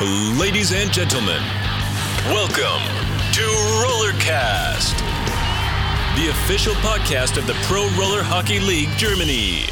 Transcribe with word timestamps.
Ladies 0.00 0.72
and 0.72 0.92
gentlemen, 0.92 1.40
welcome 2.26 2.82
to 3.32 3.42
Rollercast, 3.80 4.98
the 6.16 6.30
official 6.30 6.74
podcast 6.82 7.38
of 7.38 7.46
the 7.46 7.52
Pro 7.68 7.82
Roller 7.96 8.24
Hockey 8.24 8.58
League 8.58 8.88
Germany. 8.98 9.68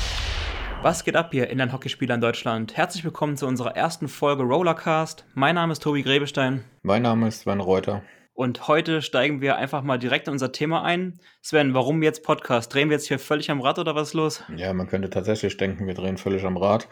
Was 0.81 1.03
geht 1.03 1.17
ab 1.17 1.31
hier 1.33 1.51
in 1.51 1.59
den 1.59 1.73
Hockeyspielern 1.73 2.21
Deutschland? 2.21 2.77
Herzlich 2.77 3.03
willkommen 3.03 3.37
zu 3.37 3.49
unserer 3.49 3.75
ersten 3.75 4.07
Folge 4.07 4.45
Rollercast. 4.45 5.25
Mein 5.35 5.57
Name 5.57 5.73
ist 5.73 5.83
Tobi 5.83 6.05
Grebestein. 6.05 6.63
Mein 6.83 7.03
Name 7.03 7.27
ist 7.27 7.41
Sven 7.41 7.59
Reuter. 7.59 8.05
Und 8.35 8.69
heute 8.69 9.03
steigen 9.03 9.41
wir 9.41 9.57
einfach 9.57 9.83
mal 9.83 9.99
direkt 9.99 10.29
in 10.29 10.35
unser 10.35 10.53
Thema 10.53 10.85
ein. 10.85 11.19
Sven, 11.43 11.75
warum 11.75 12.01
jetzt 12.03 12.23
Podcast? 12.23 12.73
Drehen 12.73 12.91
wir 12.91 12.97
jetzt 12.97 13.09
hier 13.09 13.19
völlig 13.19 13.51
am 13.51 13.61
Rad 13.61 13.81
oder 13.81 13.97
was 13.97 14.09
ist 14.09 14.15
los? 14.15 14.45
Ja, 14.57 14.73
man 14.73 14.87
könnte 14.87 15.11
tatsächlich 15.11 15.57
denken, 15.57 15.87
wir 15.87 15.95
drehen 15.95 16.17
völlig 16.17 16.45
am 16.45 16.57
Rad. 16.57 16.89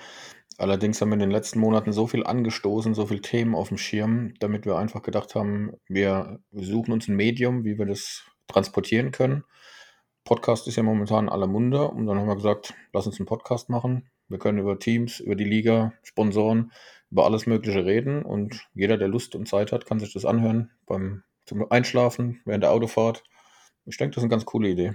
Allerdings 0.61 1.01
haben 1.01 1.09
wir 1.09 1.15
in 1.15 1.21
den 1.21 1.31
letzten 1.31 1.59
Monaten 1.59 1.91
so 1.91 2.07
viel 2.07 2.23
angestoßen, 2.23 2.93
so 2.93 3.07
viele 3.07 3.23
Themen 3.23 3.55
auf 3.55 3.69
dem 3.69 3.79
Schirm, 3.79 4.35
damit 4.41 4.67
wir 4.67 4.77
einfach 4.77 5.01
gedacht 5.01 5.35
haben, 5.35 5.73
wir 5.89 6.39
suchen 6.53 6.93
uns 6.93 7.09
ein 7.09 7.17
Medium, 7.17 7.65
wie 7.65 7.79
wir 7.79 7.87
das 7.87 8.27
transportieren 8.47 9.11
können. 9.11 9.45
Podcast 10.23 10.69
ist 10.69 10.77
ja 10.77 10.83
momentan 10.83 11.31
aller 11.31 11.47
Munde 11.47 11.89
und 11.89 12.07
dann 12.07 12.19
haben 12.19 12.29
wir 12.29 12.37
gesagt, 12.37 12.75
lass 12.93 13.07
uns 13.07 13.19
einen 13.19 13.25
Podcast 13.25 13.71
machen. 13.71 14.11
Wir 14.29 14.39
können 14.39 14.59
über 14.59 14.79
Teams, 14.79 15.21
über 15.21 15.35
die 15.35 15.45
Liga, 15.45 15.95
Sponsoren, 16.03 16.73
über 17.11 17.25
alles 17.25 17.47
Mögliche 17.47 17.87
reden 17.87 18.23
und 18.23 18.69
jeder, 18.75 18.99
der 18.99 19.09
Lust 19.09 19.35
und 19.35 19.49
Zeit 19.49 19.73
hat, 19.73 19.87
kann 19.87 19.99
sich 19.99 20.13
das 20.13 20.27
anhören 20.27 20.73
beim 20.85 21.23
zum 21.47 21.71
Einschlafen, 21.71 22.43
während 22.45 22.65
der 22.65 22.73
Autofahrt. 22.73 23.25
Ich 23.87 23.97
denke, 23.97 24.15
das 24.15 24.23
ist 24.23 24.25
eine 24.25 24.31
ganz 24.31 24.45
coole 24.45 24.69
Idee. 24.69 24.93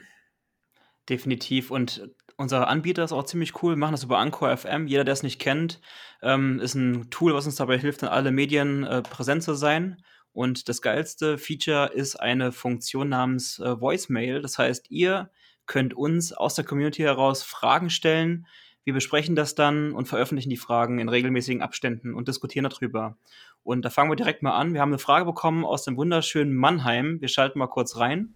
Definitiv 1.09 1.72
und 1.72 2.08
unser 2.38 2.67
Anbieter 2.67 3.03
ist 3.03 3.12
auch 3.12 3.25
ziemlich 3.25 3.62
cool. 3.63 3.75
Machen 3.75 3.94
das 3.94 4.03
über 4.03 4.20
Anchor 4.20 4.55
FM. 4.55 4.88
Jeder, 4.88 5.03
der 5.03 5.13
es 5.13 5.23
nicht 5.23 5.39
kennt, 5.39 5.80
ähm, 6.21 6.59
ist 6.59 6.75
ein 6.75 7.09
Tool, 7.09 7.34
was 7.34 7.45
uns 7.45 7.55
dabei 7.55 7.77
hilft, 7.77 8.02
in 8.02 8.08
alle 8.08 8.31
Medien 8.31 8.84
äh, 8.84 9.02
präsent 9.02 9.44
zu 9.44 9.53
sein. 9.53 10.03
Und 10.34 10.67
das 10.67 10.81
geilste 10.81 11.38
Feature 11.38 11.91
ist 11.94 12.17
eine 12.17 12.52
Funktion 12.52 13.09
namens 13.09 13.59
äh, 13.59 13.80
Voicemail. 13.80 14.41
Das 14.41 14.58
heißt, 14.58 14.91
ihr 14.91 15.30
könnt 15.66 15.94
uns 15.94 16.33
aus 16.33 16.56
der 16.56 16.66
Community 16.66 17.03
heraus 17.03 17.41
Fragen 17.41 17.89
stellen. 17.89 18.45
Wir 18.83 18.94
besprechen 18.94 19.36
das 19.36 19.56
dann 19.56 19.94
und 19.94 20.08
veröffentlichen 20.08 20.50
die 20.50 20.58
Fragen 20.58 21.00
in 21.00 21.09
regelmäßigen 21.09 21.61
Abständen 21.61 22.13
und 22.13 22.28
diskutieren 22.28 22.69
darüber. 22.69 23.17
Und 23.63 23.83
da 23.83 23.89
fangen 23.89 24.11
wir 24.11 24.16
direkt 24.16 24.44
mal 24.44 24.56
an. 24.56 24.73
Wir 24.73 24.81
haben 24.81 24.89
eine 24.89 25.00
Frage 25.00 25.25
bekommen 25.25 25.66
aus 25.66 25.83
dem 25.83 25.97
wunderschönen 25.97 26.53
Mannheim. 26.53 27.19
Wir 27.19 27.30
schalten 27.30 27.58
mal 27.58 27.67
kurz 27.67 27.97
rein. 27.97 28.36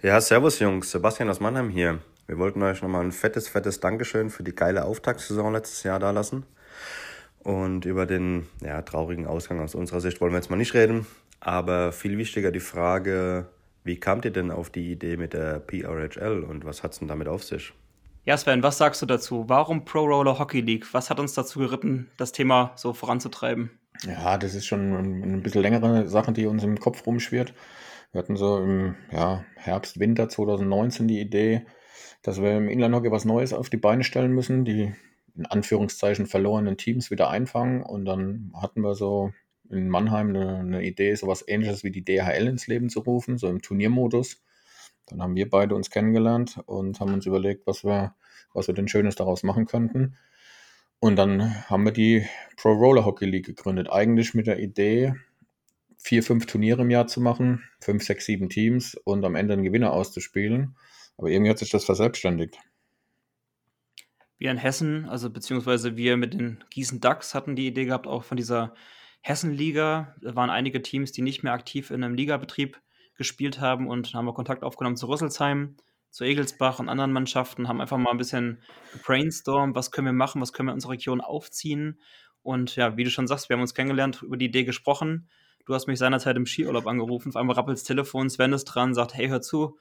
Ja, 0.00 0.20
servus 0.20 0.60
Jungs, 0.60 0.92
Sebastian 0.92 1.28
aus 1.28 1.40
Mannheim 1.40 1.70
hier. 1.70 1.98
Wir 2.28 2.36
wollten 2.36 2.62
euch 2.62 2.82
nochmal 2.82 3.04
ein 3.04 3.12
fettes, 3.12 3.48
fettes 3.48 3.80
Dankeschön 3.80 4.28
für 4.28 4.42
die 4.42 4.54
geile 4.54 4.84
Auftaktsaison 4.84 5.50
letztes 5.50 5.82
Jahr 5.82 5.98
da 5.98 6.10
lassen. 6.10 6.44
Und 7.38 7.86
über 7.86 8.04
den 8.04 8.46
ja, 8.62 8.82
traurigen 8.82 9.26
Ausgang 9.26 9.60
aus 9.60 9.74
unserer 9.74 10.02
Sicht 10.02 10.20
wollen 10.20 10.32
wir 10.32 10.38
jetzt 10.38 10.50
mal 10.50 10.56
nicht 10.56 10.74
reden. 10.74 11.06
Aber 11.40 11.90
viel 11.90 12.18
wichtiger 12.18 12.52
die 12.52 12.60
Frage, 12.60 13.46
wie 13.82 13.98
kamt 13.98 14.26
ihr 14.26 14.30
denn 14.30 14.50
auf 14.50 14.68
die 14.68 14.92
Idee 14.92 15.16
mit 15.16 15.32
der 15.32 15.58
PRHL 15.58 16.44
und 16.44 16.66
was 16.66 16.82
hat 16.82 16.92
es 16.92 16.98
denn 16.98 17.08
damit 17.08 17.28
auf 17.28 17.44
sich? 17.44 17.72
Ja, 18.26 18.36
Sven, 18.36 18.62
was 18.62 18.76
sagst 18.76 19.00
du 19.00 19.06
dazu? 19.06 19.44
Warum 19.48 19.86
Pro 19.86 20.04
Roller 20.04 20.38
Hockey 20.38 20.60
League? 20.60 20.92
Was 20.92 21.08
hat 21.08 21.20
uns 21.20 21.32
dazu 21.32 21.60
geritten, 21.60 22.10
das 22.18 22.32
Thema 22.32 22.72
so 22.76 22.92
voranzutreiben? 22.92 23.70
Ja, 24.06 24.36
das 24.36 24.54
ist 24.54 24.66
schon 24.66 24.92
ein 24.92 25.42
bisschen 25.42 25.62
längere 25.62 26.06
Sache, 26.06 26.32
die 26.32 26.44
uns 26.44 26.62
im 26.62 26.78
Kopf 26.78 27.06
rumschwirrt. 27.06 27.54
Wir 28.12 28.18
hatten 28.18 28.36
so 28.36 28.58
im 28.58 28.96
ja, 29.10 29.46
Herbst, 29.56 29.98
Winter 29.98 30.28
2019 30.28 31.08
die 31.08 31.20
Idee, 31.20 31.64
dass 32.22 32.40
wir 32.40 32.56
im 32.56 32.68
Inlandhockey 32.68 33.10
was 33.10 33.24
Neues 33.24 33.52
auf 33.52 33.70
die 33.70 33.76
Beine 33.76 34.04
stellen 34.04 34.32
müssen, 34.32 34.64
die 34.64 34.92
in 35.36 35.46
Anführungszeichen 35.46 36.26
verlorenen 36.26 36.76
Teams 36.76 37.10
wieder 37.10 37.30
einfangen. 37.30 37.82
Und 37.82 38.04
dann 38.04 38.52
hatten 38.60 38.82
wir 38.82 38.94
so 38.94 39.32
in 39.70 39.88
Mannheim 39.88 40.30
eine, 40.30 40.58
eine 40.58 40.84
Idee, 40.84 41.14
sowas 41.14 41.44
ähnliches 41.46 41.84
wie 41.84 41.90
die 41.90 42.04
DHL 42.04 42.48
ins 42.48 42.66
Leben 42.66 42.88
zu 42.88 43.00
rufen, 43.00 43.38
so 43.38 43.48
im 43.48 43.62
Turniermodus. 43.62 44.42
Dann 45.06 45.22
haben 45.22 45.36
wir 45.36 45.48
beide 45.48 45.74
uns 45.74 45.90
kennengelernt 45.90 46.60
und 46.66 47.00
haben 47.00 47.14
uns 47.14 47.26
überlegt, 47.26 47.66
was 47.66 47.84
wir, 47.84 48.14
was 48.52 48.66
wir 48.66 48.74
denn 48.74 48.88
Schönes 48.88 49.14
daraus 49.14 49.42
machen 49.42 49.66
könnten. 49.66 50.16
Und 51.00 51.16
dann 51.16 51.64
haben 51.70 51.84
wir 51.84 51.92
die 51.92 52.26
Pro 52.56 52.72
Roller 52.72 53.04
Hockey 53.04 53.26
League 53.26 53.46
gegründet. 53.46 53.90
Eigentlich 53.90 54.34
mit 54.34 54.48
der 54.48 54.58
Idee, 54.58 55.14
vier, 55.96 56.22
fünf 56.22 56.46
Turniere 56.46 56.82
im 56.82 56.90
Jahr 56.90 57.06
zu 57.06 57.20
machen, 57.20 57.62
fünf, 57.80 58.02
sechs, 58.02 58.26
sieben 58.26 58.48
Teams 58.48 58.96
und 59.04 59.24
am 59.24 59.36
Ende 59.36 59.54
einen 59.54 59.62
Gewinner 59.62 59.92
auszuspielen. 59.92 60.76
Aber 61.18 61.28
irgendwie 61.28 61.50
hat 61.50 61.58
sich 61.58 61.70
das 61.70 61.84
verselbstständigt. 61.84 62.58
Wir 64.38 64.52
in 64.52 64.56
Hessen, 64.56 65.06
also 65.08 65.30
beziehungsweise 65.30 65.96
wir 65.96 66.16
mit 66.16 66.32
den 66.32 66.64
Gießen 66.70 67.00
Ducks 67.00 67.34
hatten 67.34 67.56
die 67.56 67.66
Idee 67.66 67.86
gehabt, 67.86 68.06
auch 68.06 68.22
von 68.22 68.36
dieser 68.36 68.72
Hessenliga. 69.20 70.14
Da 70.22 70.36
waren 70.36 70.48
einige 70.48 70.80
Teams, 70.80 71.10
die 71.10 71.22
nicht 71.22 71.42
mehr 71.42 71.52
aktiv 71.52 71.90
in 71.90 72.04
einem 72.04 72.14
Ligabetrieb 72.14 72.80
gespielt 73.16 73.60
haben 73.60 73.88
und 73.88 74.14
haben 74.14 74.26
wir 74.26 74.32
Kontakt 74.32 74.62
aufgenommen 74.62 74.96
zu 74.96 75.08
Rüsselsheim, 75.08 75.76
zu 76.10 76.22
Egelsbach 76.22 76.78
und 76.78 76.88
anderen 76.88 77.12
Mannschaften, 77.12 77.66
haben 77.66 77.80
einfach 77.80 77.98
mal 77.98 78.12
ein 78.12 78.16
bisschen 78.16 78.62
brainstormt, 79.04 79.74
was 79.74 79.90
können 79.90 80.06
wir 80.06 80.12
machen, 80.12 80.40
was 80.40 80.52
können 80.52 80.68
wir 80.68 80.72
in 80.72 80.76
unserer 80.76 80.92
Region 80.92 81.20
aufziehen. 81.20 82.00
Und 82.42 82.76
ja, 82.76 82.96
wie 82.96 83.02
du 83.02 83.10
schon 83.10 83.26
sagst, 83.26 83.48
wir 83.48 83.54
haben 83.54 83.62
uns 83.62 83.74
kennengelernt, 83.74 84.22
über 84.22 84.36
die 84.36 84.46
Idee 84.46 84.62
gesprochen. 84.62 85.28
Du 85.66 85.74
hast 85.74 85.88
mich 85.88 85.98
seinerzeit 85.98 86.36
im 86.36 86.46
Skiurlaub 86.46 86.86
angerufen, 86.86 87.30
auf 87.30 87.36
einmal 87.36 87.56
rappelt 87.56 87.76
das 87.76 87.84
Telefon, 87.84 88.30
Sven 88.30 88.52
ist 88.52 88.64
dran, 88.64 88.94
sagt, 88.94 89.14
hey, 89.14 89.28
hör 89.28 89.42
zu, 89.42 89.78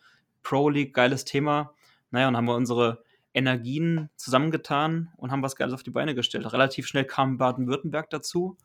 Pro 0.47 0.69
League, 0.69 0.93
geiles 0.93 1.25
Thema. 1.25 1.73
Naja, 2.09 2.29
und 2.29 2.37
haben 2.37 2.45
wir 2.45 2.55
unsere 2.55 3.03
Energien 3.33 4.09
zusammengetan 4.15 5.09
und 5.17 5.29
haben 5.29 5.43
was 5.43 5.57
Geiles 5.57 5.73
auf 5.73 5.83
die 5.83 5.91
Beine 5.91 6.15
gestellt. 6.15 6.53
Relativ 6.53 6.87
schnell 6.87 7.03
kam 7.03 7.37
Baden-Württemberg 7.37 8.09
dazu. 8.09 8.55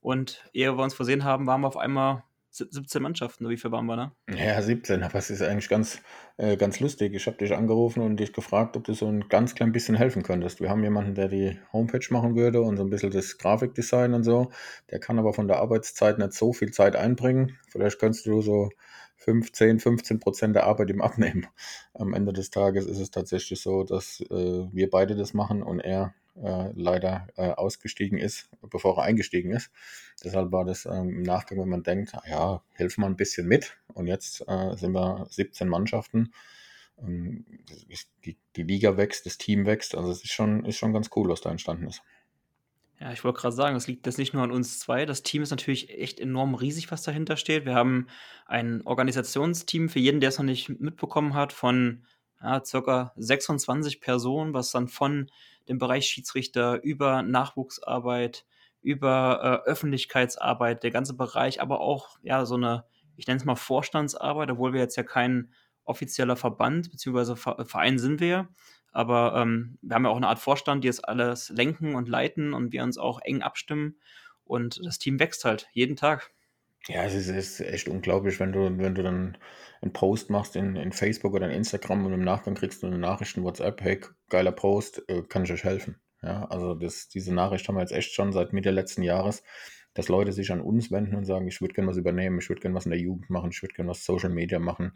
Und 0.00 0.44
ehe 0.52 0.76
wir 0.76 0.82
uns 0.82 0.94
versehen 0.94 1.22
haben, 1.22 1.46
waren 1.46 1.60
wir 1.60 1.68
auf 1.68 1.76
einmal 1.76 2.24
17 2.50 3.00
Mannschaften, 3.00 3.48
wie 3.48 3.56
viel 3.56 3.70
waren 3.70 3.86
wir, 3.86 3.94
ne? 3.94 4.12
Ja, 4.28 4.60
17, 4.60 5.04
aber 5.04 5.20
es 5.20 5.30
ist 5.30 5.40
eigentlich 5.40 5.68
ganz, 5.68 6.02
äh, 6.36 6.56
ganz 6.56 6.80
lustig. 6.80 7.14
Ich 7.14 7.28
habe 7.28 7.36
dich 7.36 7.54
angerufen 7.54 8.02
und 8.02 8.16
dich 8.16 8.32
gefragt, 8.32 8.76
ob 8.76 8.82
du 8.82 8.92
so 8.92 9.06
ein 9.06 9.28
ganz 9.28 9.54
klein 9.54 9.70
bisschen 9.70 9.94
helfen 9.94 10.24
könntest. 10.24 10.60
Wir 10.60 10.68
haben 10.68 10.82
jemanden, 10.82 11.14
der 11.14 11.28
die 11.28 11.60
Homepage 11.72 12.06
machen 12.10 12.34
würde 12.34 12.60
und 12.60 12.76
so 12.76 12.82
ein 12.82 12.90
bisschen 12.90 13.12
das 13.12 13.38
Grafikdesign 13.38 14.14
und 14.14 14.24
so. 14.24 14.50
Der 14.90 14.98
kann 14.98 15.20
aber 15.20 15.32
von 15.32 15.46
der 15.46 15.58
Arbeitszeit 15.58 16.18
nicht 16.18 16.32
so 16.32 16.52
viel 16.52 16.72
Zeit 16.72 16.96
einbringen. 16.96 17.56
Vielleicht 17.68 18.00
könntest 18.00 18.26
du 18.26 18.42
so 18.42 18.70
15, 19.20 19.80
15 19.80 20.18
Prozent 20.18 20.56
der 20.56 20.64
Arbeit 20.64 20.90
ihm 20.90 21.02
abnehmen. 21.02 21.46
Am 21.94 22.14
Ende 22.14 22.32
des 22.32 22.50
Tages 22.50 22.86
ist 22.86 22.98
es 22.98 23.10
tatsächlich 23.10 23.60
so, 23.60 23.84
dass 23.84 24.20
äh, 24.30 24.66
wir 24.72 24.90
beide 24.90 25.14
das 25.14 25.34
machen 25.34 25.62
und 25.62 25.80
er 25.80 26.14
äh, 26.42 26.70
leider 26.74 27.28
äh, 27.36 27.50
ausgestiegen 27.50 28.18
ist, 28.18 28.48
bevor 28.62 28.96
er 28.96 29.04
eingestiegen 29.04 29.52
ist. 29.52 29.70
Deshalb 30.24 30.52
war 30.52 30.64
das 30.64 30.86
ähm, 30.86 31.10
im 31.10 31.22
Nachgang, 31.22 31.58
wenn 31.60 31.68
man 31.68 31.82
denkt, 31.82 32.14
ah 32.14 32.22
ja, 32.26 32.62
helfen 32.72 33.02
wir 33.02 33.06
ein 33.06 33.16
bisschen 33.16 33.46
mit. 33.46 33.76
Und 33.92 34.06
jetzt 34.06 34.42
äh, 34.48 34.74
sind 34.76 34.92
wir 34.92 35.26
17 35.28 35.68
Mannschaften. 35.68 36.32
Ähm, 37.02 37.44
die, 38.24 38.38
die 38.56 38.62
Liga 38.62 38.96
wächst, 38.96 39.26
das 39.26 39.36
Team 39.36 39.66
wächst. 39.66 39.94
Also 39.94 40.10
es 40.10 40.24
ist 40.24 40.32
schon, 40.32 40.64
ist 40.64 40.78
schon 40.78 40.94
ganz 40.94 41.10
cool, 41.14 41.28
was 41.28 41.42
da 41.42 41.50
entstanden 41.50 41.88
ist. 41.88 42.02
Ja, 43.00 43.12
ich 43.12 43.24
wollte 43.24 43.40
gerade 43.40 43.56
sagen, 43.56 43.76
es 43.76 43.86
liegt 43.86 44.04
jetzt 44.04 44.18
nicht 44.18 44.34
nur 44.34 44.42
an 44.42 44.50
uns 44.52 44.78
zwei. 44.78 45.06
Das 45.06 45.22
Team 45.22 45.42
ist 45.42 45.50
natürlich 45.50 45.88
echt 45.88 46.20
enorm 46.20 46.54
riesig, 46.54 46.90
was 46.92 47.02
dahinter 47.02 47.38
steht. 47.38 47.64
Wir 47.64 47.74
haben 47.74 48.08
ein 48.44 48.82
Organisationsteam 48.84 49.88
für 49.88 50.00
jeden, 50.00 50.20
der 50.20 50.28
es 50.28 50.36
noch 50.38 50.44
nicht 50.44 50.68
mitbekommen 50.68 51.32
hat, 51.32 51.54
von 51.54 52.04
ja, 52.42 52.62
circa 52.62 53.12
26 53.16 54.02
Personen, 54.02 54.52
was 54.52 54.70
dann 54.70 54.88
von 54.88 55.30
dem 55.66 55.78
Bereich 55.78 56.06
Schiedsrichter 56.08 56.82
über 56.82 57.22
Nachwuchsarbeit, 57.22 58.44
über 58.82 59.62
äh, 59.66 59.70
Öffentlichkeitsarbeit, 59.70 60.82
der 60.82 60.90
ganze 60.90 61.14
Bereich, 61.14 61.62
aber 61.62 61.80
auch 61.80 62.18
ja 62.22 62.44
so 62.44 62.56
eine, 62.56 62.84
ich 63.16 63.26
nenne 63.26 63.38
es 63.38 63.46
mal 63.46 63.56
Vorstandsarbeit, 63.56 64.50
obwohl 64.50 64.74
wir 64.74 64.80
jetzt 64.80 64.96
ja 64.96 65.04
kein 65.04 65.54
offizieller 65.84 66.36
Verband 66.36 66.90
bzw. 66.90 67.36
Verein 67.64 67.98
sind 67.98 68.20
wir, 68.20 68.48
aber 68.92 69.34
ähm, 69.36 69.78
wir 69.82 69.94
haben 69.94 70.04
ja 70.04 70.10
auch 70.10 70.16
eine 70.16 70.28
Art 70.28 70.38
Vorstand, 70.38 70.84
die 70.84 70.88
es 70.88 71.00
alles 71.00 71.48
lenken 71.50 71.94
und 71.94 72.08
leiten 72.08 72.54
und 72.54 72.72
wir 72.72 72.82
uns 72.82 72.98
auch 72.98 73.20
eng 73.22 73.42
abstimmen. 73.42 73.96
Und 74.44 74.80
das 74.84 74.98
Team 74.98 75.20
wächst 75.20 75.44
halt 75.44 75.68
jeden 75.72 75.96
Tag. 75.96 76.30
Ja, 76.88 77.04
es 77.04 77.14
ist, 77.14 77.28
ist 77.28 77.60
echt 77.60 77.88
unglaublich, 77.88 78.40
wenn 78.40 78.52
du, 78.52 78.78
wenn 78.78 78.94
du 78.94 79.02
dann 79.02 79.36
einen 79.82 79.92
Post 79.92 80.30
machst 80.30 80.56
in, 80.56 80.76
in 80.76 80.92
Facebook 80.92 81.34
oder 81.34 81.46
in 81.46 81.54
Instagram 81.54 82.06
und 82.06 82.12
im 82.12 82.24
Nachgang 82.24 82.54
kriegst 82.54 82.82
du 82.82 82.86
eine 82.86 82.98
Nachricht 82.98 83.36
in 83.36 83.44
WhatsApp, 83.44 83.80
hey, 83.82 84.00
geiler 84.28 84.52
Post, 84.52 85.04
äh, 85.08 85.22
kann 85.22 85.44
ich 85.44 85.52
euch 85.52 85.64
helfen? 85.64 86.00
Ja, 86.22 86.46
also 86.46 86.74
das, 86.74 87.08
diese 87.08 87.34
Nachricht 87.34 87.68
haben 87.68 87.76
wir 87.76 87.82
jetzt 87.82 87.92
echt 87.92 88.12
schon 88.12 88.32
seit 88.32 88.52
Mitte 88.52 88.70
letzten 88.70 89.02
Jahres, 89.02 89.42
dass 89.94 90.08
Leute 90.08 90.32
sich 90.32 90.52
an 90.52 90.60
uns 90.60 90.90
wenden 90.90 91.14
und 91.14 91.24
sagen, 91.24 91.48
ich 91.48 91.60
würde 91.60 91.74
gerne 91.74 91.88
was 91.88 91.96
übernehmen, 91.96 92.38
ich 92.38 92.48
würde 92.48 92.60
gerne 92.60 92.74
was 92.74 92.86
in 92.86 92.92
der 92.92 93.00
Jugend 93.00 93.30
machen, 93.30 93.50
ich 93.52 93.62
würde 93.62 93.74
gerne 93.74 93.90
was 93.90 94.04
Social 94.04 94.30
Media 94.30 94.58
machen 94.58 94.92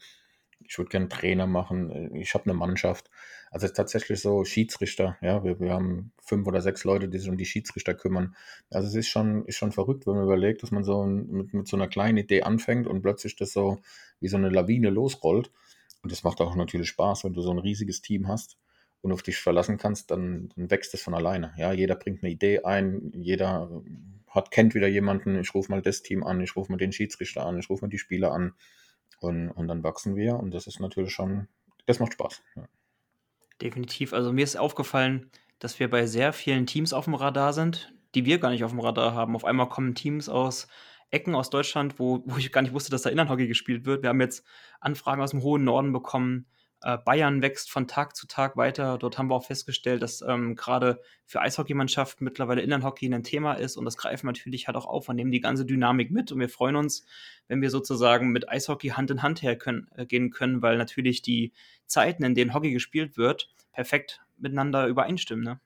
ich 0.60 0.78
würde 0.78 0.90
gerne 0.90 1.08
Trainer 1.08 1.46
machen, 1.46 2.14
ich 2.14 2.34
habe 2.34 2.44
eine 2.44 2.54
Mannschaft. 2.54 3.10
Also 3.50 3.66
es 3.66 3.72
ist 3.72 3.76
tatsächlich 3.76 4.20
so 4.20 4.44
Schiedsrichter, 4.44 5.16
ja, 5.20 5.44
wir, 5.44 5.60
wir 5.60 5.72
haben 5.72 6.12
fünf 6.20 6.46
oder 6.46 6.60
sechs 6.60 6.84
Leute, 6.84 7.08
die 7.08 7.18
sich 7.18 7.28
um 7.28 7.36
die 7.36 7.44
Schiedsrichter 7.44 7.94
kümmern. 7.94 8.34
Also 8.70 8.88
es 8.88 8.94
ist 8.94 9.08
schon, 9.08 9.44
ist 9.46 9.56
schon 9.56 9.72
verrückt, 9.72 10.06
wenn 10.06 10.14
man 10.14 10.24
überlegt, 10.24 10.62
dass 10.62 10.70
man 10.70 10.84
so 10.84 11.04
mit, 11.04 11.54
mit 11.54 11.68
so 11.68 11.76
einer 11.76 11.88
kleinen 11.88 12.18
Idee 12.18 12.42
anfängt 12.42 12.86
und 12.86 13.02
plötzlich 13.02 13.36
das 13.36 13.52
so 13.52 13.78
wie 14.20 14.28
so 14.28 14.36
eine 14.36 14.48
Lawine 14.48 14.90
losrollt. 14.90 15.52
Und 16.02 16.12
das 16.12 16.24
macht 16.24 16.40
auch 16.40 16.56
natürlich 16.56 16.88
Spaß, 16.88 17.24
wenn 17.24 17.32
du 17.32 17.42
so 17.42 17.50
ein 17.50 17.58
riesiges 17.58 18.02
Team 18.02 18.28
hast 18.28 18.58
und 19.02 19.12
auf 19.12 19.22
dich 19.22 19.38
verlassen 19.38 19.76
kannst, 19.78 20.10
dann, 20.10 20.50
dann 20.56 20.70
wächst 20.70 20.92
es 20.94 21.02
von 21.02 21.14
alleine. 21.14 21.52
Ja, 21.56 21.72
jeder 21.72 21.94
bringt 21.94 22.22
eine 22.22 22.32
Idee 22.32 22.60
ein, 22.64 23.12
jeder 23.14 23.82
hat, 24.28 24.50
kennt 24.50 24.74
wieder 24.74 24.88
jemanden, 24.88 25.38
ich 25.38 25.54
rufe 25.54 25.70
mal 25.70 25.82
das 25.82 26.02
Team 26.02 26.24
an, 26.24 26.40
ich 26.40 26.56
rufe 26.56 26.72
mal 26.72 26.78
den 26.78 26.92
Schiedsrichter 26.92 27.46
an, 27.46 27.58
ich 27.58 27.70
rufe 27.70 27.84
mal 27.84 27.88
die 27.88 27.98
Spieler 27.98 28.32
an 28.32 28.54
und, 29.20 29.50
und 29.50 29.68
dann 29.68 29.82
wachsen 29.82 30.16
wir 30.16 30.36
und 30.36 30.52
das 30.52 30.66
ist 30.66 30.80
natürlich 30.80 31.12
schon, 31.12 31.48
das 31.86 32.00
macht 32.00 32.14
Spaß. 32.14 32.42
Ja. 32.56 32.64
Definitiv. 33.60 34.12
Also 34.12 34.32
mir 34.32 34.44
ist 34.44 34.56
aufgefallen, 34.56 35.30
dass 35.58 35.78
wir 35.78 35.88
bei 35.88 36.06
sehr 36.06 36.32
vielen 36.32 36.66
Teams 36.66 36.92
auf 36.92 37.04
dem 37.04 37.14
Radar 37.14 37.52
sind, 37.52 37.94
die 38.14 38.24
wir 38.24 38.38
gar 38.38 38.50
nicht 38.50 38.64
auf 38.64 38.70
dem 38.70 38.80
Radar 38.80 39.14
haben. 39.14 39.36
Auf 39.36 39.44
einmal 39.44 39.68
kommen 39.68 39.94
Teams 39.94 40.28
aus 40.28 40.68
Ecken 41.10 41.34
aus 41.34 41.50
Deutschland, 41.50 41.98
wo, 41.98 42.22
wo 42.26 42.36
ich 42.36 42.52
gar 42.52 42.62
nicht 42.62 42.74
wusste, 42.74 42.90
dass 42.90 43.02
da 43.02 43.10
Innernhockey 43.10 43.46
gespielt 43.46 43.84
wird. 43.84 44.02
Wir 44.02 44.10
haben 44.10 44.20
jetzt 44.20 44.44
Anfragen 44.80 45.22
aus 45.22 45.30
dem 45.30 45.42
hohen 45.42 45.64
Norden 45.64 45.92
bekommen. 45.92 46.46
Äh, 46.82 46.98
Bayern 46.98 47.40
wächst 47.40 47.70
von 47.70 47.88
Tag 47.88 48.14
zu 48.14 48.26
Tag 48.26 48.56
weiter. 48.56 48.98
Dort 48.98 49.16
haben 49.16 49.30
wir 49.30 49.34
auch 49.34 49.46
festgestellt, 49.46 50.02
dass 50.02 50.20
ähm, 50.22 50.54
gerade 50.54 51.00
für 51.24 51.40
Eishockeymannschaften 51.40 52.24
mittlerweile 52.24 52.60
Innernhockey 52.60 53.12
ein 53.12 53.22
Thema 53.22 53.54
ist 53.54 53.76
und 53.76 53.84
das 53.84 53.96
greifen 53.96 54.26
natürlich 54.26 54.66
halt 54.66 54.76
auch 54.76 54.86
auf 54.86 55.08
und 55.08 55.16
nehmen 55.16 55.32
die 55.32 55.40
ganze 55.40 55.64
Dynamik 55.64 56.10
mit 56.10 56.30
und 56.30 56.40
wir 56.40 56.48
freuen 56.48 56.76
uns, 56.76 57.06
wenn 57.48 57.62
wir 57.62 57.70
sozusagen 57.70 58.28
mit 58.30 58.48
Eishockey 58.48 58.88
Hand 58.88 59.10
in 59.10 59.22
Hand 59.22 59.42
hergehen 59.42 59.88
äh, 59.96 60.30
können, 60.30 60.62
weil 60.62 60.76
natürlich 60.76 61.22
die 61.22 61.52
Zeiten, 61.86 62.24
in 62.24 62.34
denen 62.34 62.54
Hockey 62.54 62.72
gespielt 62.72 63.16
wird, 63.16 63.50
perfekt 63.72 64.22
miteinander 64.36 64.86
übereinstimmen. 64.86 65.44
Ne? 65.44 65.60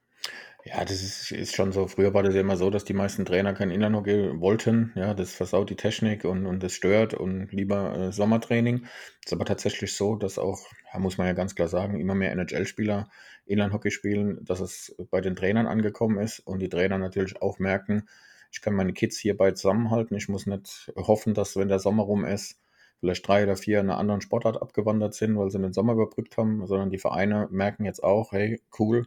Ja, 0.64 0.84
das 0.84 1.02
ist, 1.02 1.30
ist 1.32 1.54
schon 1.56 1.72
so. 1.72 1.86
Früher 1.86 2.12
war 2.14 2.22
das 2.22 2.34
ja 2.34 2.40
immer 2.40 2.56
so, 2.56 2.68
dass 2.68 2.84
die 2.84 2.92
meisten 2.92 3.24
Trainer 3.24 3.54
kein 3.54 3.70
Inlandhockey 3.70 4.38
wollten. 4.40 4.92
Ja, 4.96 5.14
das 5.14 5.32
versaut 5.32 5.70
die 5.70 5.76
Technik 5.76 6.24
und, 6.24 6.46
und 6.46 6.62
das 6.62 6.72
stört 6.74 7.14
und 7.14 7.52
lieber 7.52 7.96
äh, 7.96 8.12
Sommertraining. 8.12 8.84
Ist 9.24 9.32
aber 9.32 9.44
tatsächlich 9.44 9.94
so, 9.94 10.16
dass 10.16 10.36
auch, 10.38 10.60
ja, 10.92 10.98
muss 10.98 11.16
man 11.16 11.26
ja 11.26 11.32
ganz 11.32 11.54
klar 11.54 11.68
sagen, 11.68 11.98
immer 12.00 12.14
mehr 12.14 12.32
NHL-Spieler 12.32 13.08
Inlandhockey 13.46 13.90
spielen, 13.90 14.44
dass 14.44 14.60
es 14.60 14.94
bei 15.10 15.20
den 15.20 15.36
Trainern 15.36 15.66
angekommen 15.66 16.18
ist 16.18 16.40
und 16.40 16.58
die 16.60 16.68
Trainer 16.68 16.98
natürlich 16.98 17.40
auch 17.40 17.58
merken, 17.58 18.06
ich 18.50 18.60
kann 18.60 18.74
meine 18.74 18.92
Kids 18.92 19.18
hierbei 19.18 19.52
zusammenhalten. 19.52 20.16
Ich 20.16 20.28
muss 20.28 20.46
nicht 20.46 20.92
hoffen, 20.96 21.34
dass 21.34 21.56
wenn 21.56 21.68
der 21.68 21.78
Sommer 21.78 22.02
rum 22.02 22.24
ist, 22.24 22.58
vielleicht 23.00 23.26
drei 23.28 23.44
oder 23.44 23.56
vier 23.56 23.80
in 23.80 23.88
einer 23.90 23.98
anderen 23.98 24.20
Sportart 24.22 24.60
abgewandert 24.60 25.14
sind, 25.14 25.36
weil 25.38 25.50
sie 25.50 25.58
den 25.60 25.72
Sommer 25.72 25.92
überbrückt 25.94 26.36
haben, 26.36 26.66
sondern 26.66 26.90
die 26.90 26.98
Vereine 26.98 27.46
merken 27.50 27.84
jetzt 27.84 28.02
auch, 28.02 28.32
hey, 28.32 28.60
cool, 28.78 29.06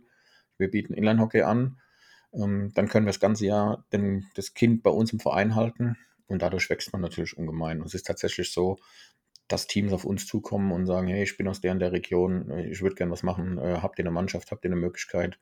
wir 0.62 0.72
bieten 0.72 0.94
Inline-Hockey 0.94 1.42
an, 1.42 1.78
ähm, 2.34 2.72
dann 2.74 2.88
können 2.88 3.06
wir 3.06 3.12
das 3.12 3.20
ganze 3.20 3.46
Jahr 3.46 3.84
den, 3.92 4.28
das 4.36 4.54
Kind 4.54 4.84
bei 4.84 4.90
uns 4.90 5.12
im 5.12 5.20
Verein 5.20 5.56
halten 5.56 5.98
und 6.28 6.42
dadurch 6.42 6.70
wächst 6.70 6.94
man 6.94 7.02
natürlich 7.02 7.38
ungemein. 7.38 7.82
Und 7.82 7.88
es 7.88 7.94
ist 7.94 8.08
tatsächlich 8.08 8.54
so, 8.54 8.78
dass 9.50 9.68
Teams 9.68 9.92
auf 9.92 10.06
uns 10.06 10.26
zukommen 10.26 10.72
und 10.72 10.86
sagen, 10.86 11.08
hey, 11.08 11.24
ich 11.24 11.36
bin 11.36 11.48
aus 11.50 11.60
der 11.60 11.74
und 11.74 11.80
der 11.80 11.92
Region, 11.92 12.50
ich 12.58 12.82
würde 12.82 12.96
gerne 12.96 13.12
was 13.12 13.24
machen, 13.24 13.58
äh, 13.58 13.80
habt 13.82 14.00
ihr 14.00 14.04
eine 14.04 14.12
Mannschaft, 14.12 14.52
habt 14.52 14.64
ihr 14.64 14.72
eine 14.72 14.80
Möglichkeit? 14.80 15.38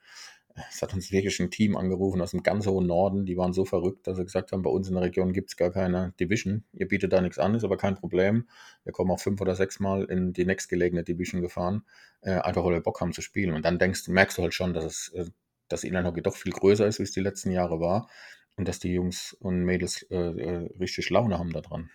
Es 0.70 0.82
hat 0.82 0.94
uns 0.94 1.12
wirklich 1.12 1.40
ein 1.40 1.52
Team 1.52 1.78
angerufen 1.78 2.22
aus 2.22 2.32
dem 2.32 2.44
ganz 2.44 2.68
hohen 2.68 2.88
Norden, 2.88 3.26
die 3.26 3.38
waren 3.38 3.54
so 3.54 3.66
verrückt, 3.66 4.08
dass 4.08 4.18
sie 4.18 4.26
gesagt 4.26 4.52
haben, 4.52 4.62
bei 4.62 4.70
uns 4.70 4.88
in 4.88 4.96
der 4.96 5.04
Region 5.04 5.34
gibt 5.34 5.50
es 5.50 5.58
gar 5.58 5.72
keine 5.72 6.14
Division, 6.20 6.64
ihr 6.74 6.88
bietet 6.88 7.14
da 7.14 7.22
nichts 7.22 7.40
an, 7.40 7.56
ist 7.56 7.64
aber 7.64 7.78
kein 7.78 7.96
Problem. 7.96 8.48
Wir 8.84 8.94
kommen 8.94 9.12
auch 9.12 9.20
fünf 9.20 9.40
oder 9.42 9.56
sechs 9.56 9.80
Mal 9.80 10.06
in 10.06 10.34
die 10.34 10.46
nächstgelegene 10.46 11.04
Division 11.04 11.42
gefahren, 11.42 11.84
äh, 12.22 12.32
einfach 12.32 12.64
weil 12.64 12.74
wir 12.74 12.82
Bock 12.82 13.02
haben 13.02 13.14
zu 13.14 13.22
spielen. 13.22 13.54
Und 13.54 13.64
dann 13.64 13.80
denkst, 13.80 14.08
merkst 14.08 14.38
du 14.38 14.44
halt 14.44 14.54
schon, 14.54 14.74
dass 14.74 14.86
es, 14.86 15.10
äh, 15.16 15.26
dass 15.68 15.84
Inline-Hockey 15.84 16.22
doch 16.22 16.36
viel 16.36 16.52
größer 16.52 16.88
ist, 16.88 17.00
wie 17.00 17.04
es 17.04 17.12
die 17.12 17.22
letzten 17.22 17.52
Jahre 17.52 17.80
war 17.80 18.10
und 18.56 18.68
dass 18.68 18.80
die 18.80 18.94
Jungs 18.94 19.34
und 19.40 19.64
Mädels 19.64 20.04
äh, 20.10 20.16
äh 20.16 20.70
richtig 20.80 21.10
Laune 21.10 21.40
haben 21.40 21.54
daran. 21.54 21.90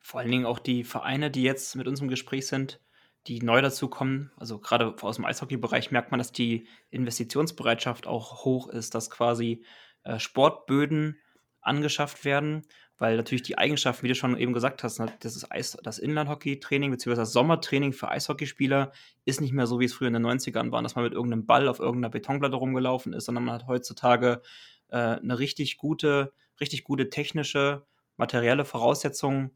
Vor 0.00 0.20
allen 0.20 0.30
Dingen 0.30 0.46
auch 0.46 0.60
die 0.60 0.84
Vereine, 0.84 1.32
die 1.32 1.42
jetzt 1.42 1.74
mit 1.74 1.88
uns 1.88 2.00
im 2.00 2.06
Gespräch 2.06 2.46
sind, 2.46 2.80
die 3.26 3.40
neu 3.40 3.60
dazukommen, 3.60 4.30
also 4.36 4.58
gerade 4.58 4.94
aus 5.00 5.16
dem 5.16 5.24
Eishockey-Bereich 5.24 5.90
merkt 5.90 6.10
man, 6.10 6.18
dass 6.18 6.32
die 6.32 6.66
Investitionsbereitschaft 6.90 8.06
auch 8.06 8.44
hoch 8.44 8.68
ist, 8.68 8.94
dass 8.94 9.10
quasi 9.10 9.64
äh, 10.04 10.18
Sportböden 10.18 11.18
angeschafft 11.60 12.24
werden, 12.24 12.62
weil 12.98 13.16
natürlich 13.16 13.42
die 13.42 13.58
Eigenschaften, 13.58 14.04
wie 14.04 14.08
du 14.08 14.14
schon 14.14 14.38
eben 14.38 14.52
gesagt 14.52 14.84
hast, 14.84 15.00
ne, 15.00 15.12
das, 15.20 15.46
das 15.82 15.98
Inlandhockey-Training 15.98 16.90
bzw. 16.92 17.16
das 17.16 17.32
Sommertraining 17.32 17.92
für 17.92 18.08
Eishockeyspieler 18.08 18.92
ist 19.24 19.40
nicht 19.40 19.52
mehr 19.52 19.66
so, 19.66 19.80
wie 19.80 19.84
es 19.84 19.94
früher 19.94 20.08
in 20.08 20.14
den 20.14 20.26
90ern 20.26 20.70
war, 20.70 20.82
dass 20.82 20.94
man 20.94 21.04
mit 21.04 21.12
irgendeinem 21.12 21.44
Ball 21.44 21.68
auf 21.68 21.80
irgendeiner 21.80 22.10
Betonplatte 22.10 22.56
rumgelaufen 22.56 23.12
ist, 23.12 23.24
sondern 23.26 23.44
man 23.44 23.54
hat 23.54 23.66
heutzutage 23.66 24.40
äh, 24.88 24.96
eine 24.96 25.38
richtig 25.38 25.76
gute, 25.76 26.32
richtig 26.60 26.84
gute 26.84 27.10
technische, 27.10 27.84
materielle 28.16 28.64
Voraussetzung 28.64 29.50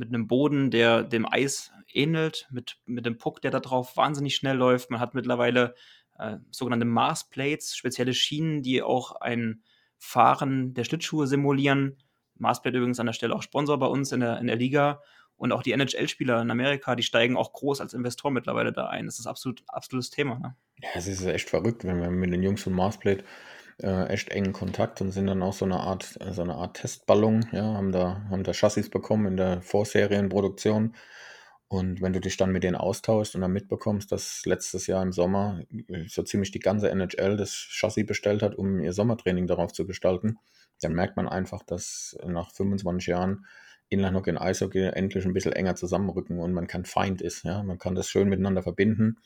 mit 0.00 0.08
einem 0.08 0.26
Boden, 0.26 0.70
der 0.70 1.04
dem 1.04 1.30
Eis 1.30 1.70
ähnelt, 1.92 2.48
mit, 2.50 2.78
mit 2.86 3.04
dem 3.04 3.18
Puck, 3.18 3.42
der 3.42 3.50
da 3.50 3.60
drauf 3.60 3.96
wahnsinnig 3.96 4.34
schnell 4.34 4.56
läuft. 4.56 4.90
Man 4.90 4.98
hat 4.98 5.14
mittlerweile 5.14 5.74
äh, 6.18 6.38
sogenannte 6.50 6.86
Marsplates, 6.86 7.76
spezielle 7.76 8.14
Schienen, 8.14 8.62
die 8.62 8.82
auch 8.82 9.20
ein 9.20 9.62
Fahren 9.98 10.72
der 10.72 10.84
Schlittschuhe 10.84 11.26
simulieren. 11.26 11.98
Marsplate 12.36 12.78
übrigens 12.78 12.98
an 12.98 13.06
der 13.06 13.12
Stelle 13.12 13.34
auch 13.34 13.42
Sponsor 13.42 13.78
bei 13.78 13.86
uns 13.86 14.10
in 14.10 14.20
der, 14.20 14.38
in 14.38 14.46
der 14.46 14.56
Liga. 14.56 15.02
Und 15.36 15.52
auch 15.52 15.62
die 15.62 15.72
NHL-Spieler 15.72 16.40
in 16.40 16.50
Amerika, 16.50 16.96
die 16.96 17.02
steigen 17.02 17.36
auch 17.36 17.52
groß 17.52 17.82
als 17.82 17.94
Investor 17.94 18.30
mittlerweile 18.30 18.72
da 18.72 18.88
ein. 18.88 19.06
Das 19.06 19.18
ist 19.18 19.26
absolut 19.26 19.62
absolutes 19.66 20.10
Thema. 20.10 20.38
Ne? 20.38 20.56
Ja, 20.82 20.88
es 20.94 21.06
ist 21.06 21.24
echt 21.24 21.50
verrückt, 21.50 21.84
wenn 21.84 22.00
wir 22.00 22.10
mit 22.10 22.32
den 22.32 22.42
Jungs 22.42 22.62
von 22.62 22.72
Marsplate 22.72 23.24
äh, 23.82 24.06
echt 24.06 24.30
engen 24.30 24.52
Kontakt 24.52 25.00
und 25.00 25.10
sind 25.10 25.26
dann 25.26 25.42
auch 25.42 25.52
so 25.52 25.64
eine 25.64 25.80
Art, 25.80 26.18
so 26.30 26.42
eine 26.42 26.54
Art 26.54 26.78
Testballon, 26.78 27.46
ja, 27.52 27.62
haben 27.62 27.92
da, 27.92 28.22
haben 28.30 28.44
da 28.44 28.52
Chassis 28.52 28.90
bekommen 28.90 29.26
in 29.26 29.36
der 29.36 29.62
Vorserienproduktion. 29.62 30.94
Und 31.68 32.02
wenn 32.02 32.12
du 32.12 32.20
dich 32.20 32.36
dann 32.36 32.50
mit 32.50 32.64
denen 32.64 32.74
austauschst 32.74 33.36
und 33.36 33.42
dann 33.42 33.52
mitbekommst, 33.52 34.10
dass 34.10 34.44
letztes 34.44 34.88
Jahr 34.88 35.02
im 35.02 35.12
Sommer 35.12 35.62
so 36.08 36.24
ziemlich 36.24 36.50
die 36.50 36.58
ganze 36.58 36.90
NHL 36.90 37.36
das 37.36 37.52
Chassis 37.52 38.06
bestellt 38.06 38.42
hat, 38.42 38.56
um 38.56 38.80
ihr 38.80 38.92
Sommertraining 38.92 39.46
darauf 39.46 39.72
zu 39.72 39.86
gestalten, 39.86 40.38
dann 40.80 40.94
merkt 40.94 41.16
man 41.16 41.28
einfach, 41.28 41.62
dass 41.62 42.18
nach 42.26 42.50
25 42.50 43.06
Jahren 43.06 43.46
Inlinehockey 43.88 44.30
und 44.30 44.38
Eishockey 44.38 44.82
endlich 44.82 45.24
ein 45.24 45.32
bisschen 45.32 45.52
enger 45.52 45.76
zusammenrücken 45.76 46.38
und 46.38 46.52
man 46.52 46.66
kein 46.66 46.84
Feind 46.84 47.22
ist. 47.22 47.44
Ja? 47.44 47.62
Man 47.62 47.78
kann 47.78 47.94
das 47.94 48.08
schön 48.08 48.28
miteinander 48.28 48.62
verbinden 48.62 49.18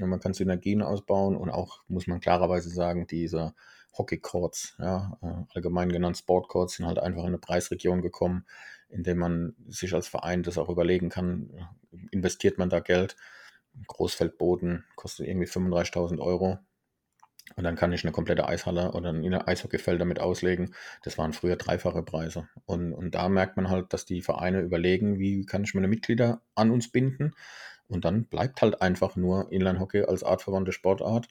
und 0.00 0.08
man 0.08 0.20
kann 0.20 0.34
Synergien 0.34 0.82
ausbauen 0.82 1.36
und 1.36 1.50
auch, 1.50 1.80
muss 1.88 2.06
man 2.06 2.20
klarerweise 2.20 2.70
sagen, 2.70 3.06
diese 3.06 3.54
Hockey-Courts, 3.98 4.76
ja, 4.78 5.18
äh, 5.22 5.44
allgemein 5.54 5.90
genannt 5.90 6.16
Sport-Courts, 6.16 6.74
sind 6.74 6.86
halt 6.86 6.98
einfach 6.98 7.22
in 7.22 7.28
eine 7.28 7.38
Preisregion 7.38 8.02
gekommen, 8.02 8.46
in 8.88 9.02
der 9.02 9.14
man 9.14 9.54
sich 9.68 9.94
als 9.94 10.08
Verein 10.08 10.42
das 10.42 10.58
auch 10.58 10.68
überlegen 10.68 11.08
kann, 11.08 11.50
investiert 12.10 12.58
man 12.58 12.70
da 12.70 12.80
Geld. 12.80 13.16
Großfeldboden 13.86 14.84
kostet 14.94 15.26
irgendwie 15.26 15.48
35.000 15.48 16.20
Euro. 16.20 16.58
Und 17.54 17.64
dann 17.64 17.76
kann 17.76 17.92
ich 17.92 18.02
eine 18.02 18.12
komplette 18.12 18.48
Eishalle 18.48 18.92
oder 18.92 19.12
ein 19.12 19.32
Eishockeyfeld 19.32 20.00
damit 20.00 20.18
auslegen. 20.18 20.74
Das 21.02 21.16
waren 21.16 21.32
früher 21.32 21.56
dreifache 21.56 22.02
Preise. 22.02 22.48
Und, 22.64 22.92
und 22.92 23.14
da 23.14 23.28
merkt 23.28 23.56
man 23.56 23.70
halt, 23.70 23.92
dass 23.92 24.04
die 24.04 24.20
Vereine 24.20 24.60
überlegen, 24.60 25.18
wie 25.18 25.46
kann 25.46 25.62
ich 25.62 25.74
meine 25.74 25.88
Mitglieder 25.88 26.42
an 26.54 26.70
uns 26.70 26.90
binden. 26.90 27.34
Und 27.88 28.04
dann 28.04 28.24
bleibt 28.24 28.62
halt 28.62 28.82
einfach 28.82 29.14
nur 29.14 29.52
Inline-Hockey 29.52 30.02
als 30.04 30.24
artverwandte 30.24 30.72
Sportart. 30.72 31.28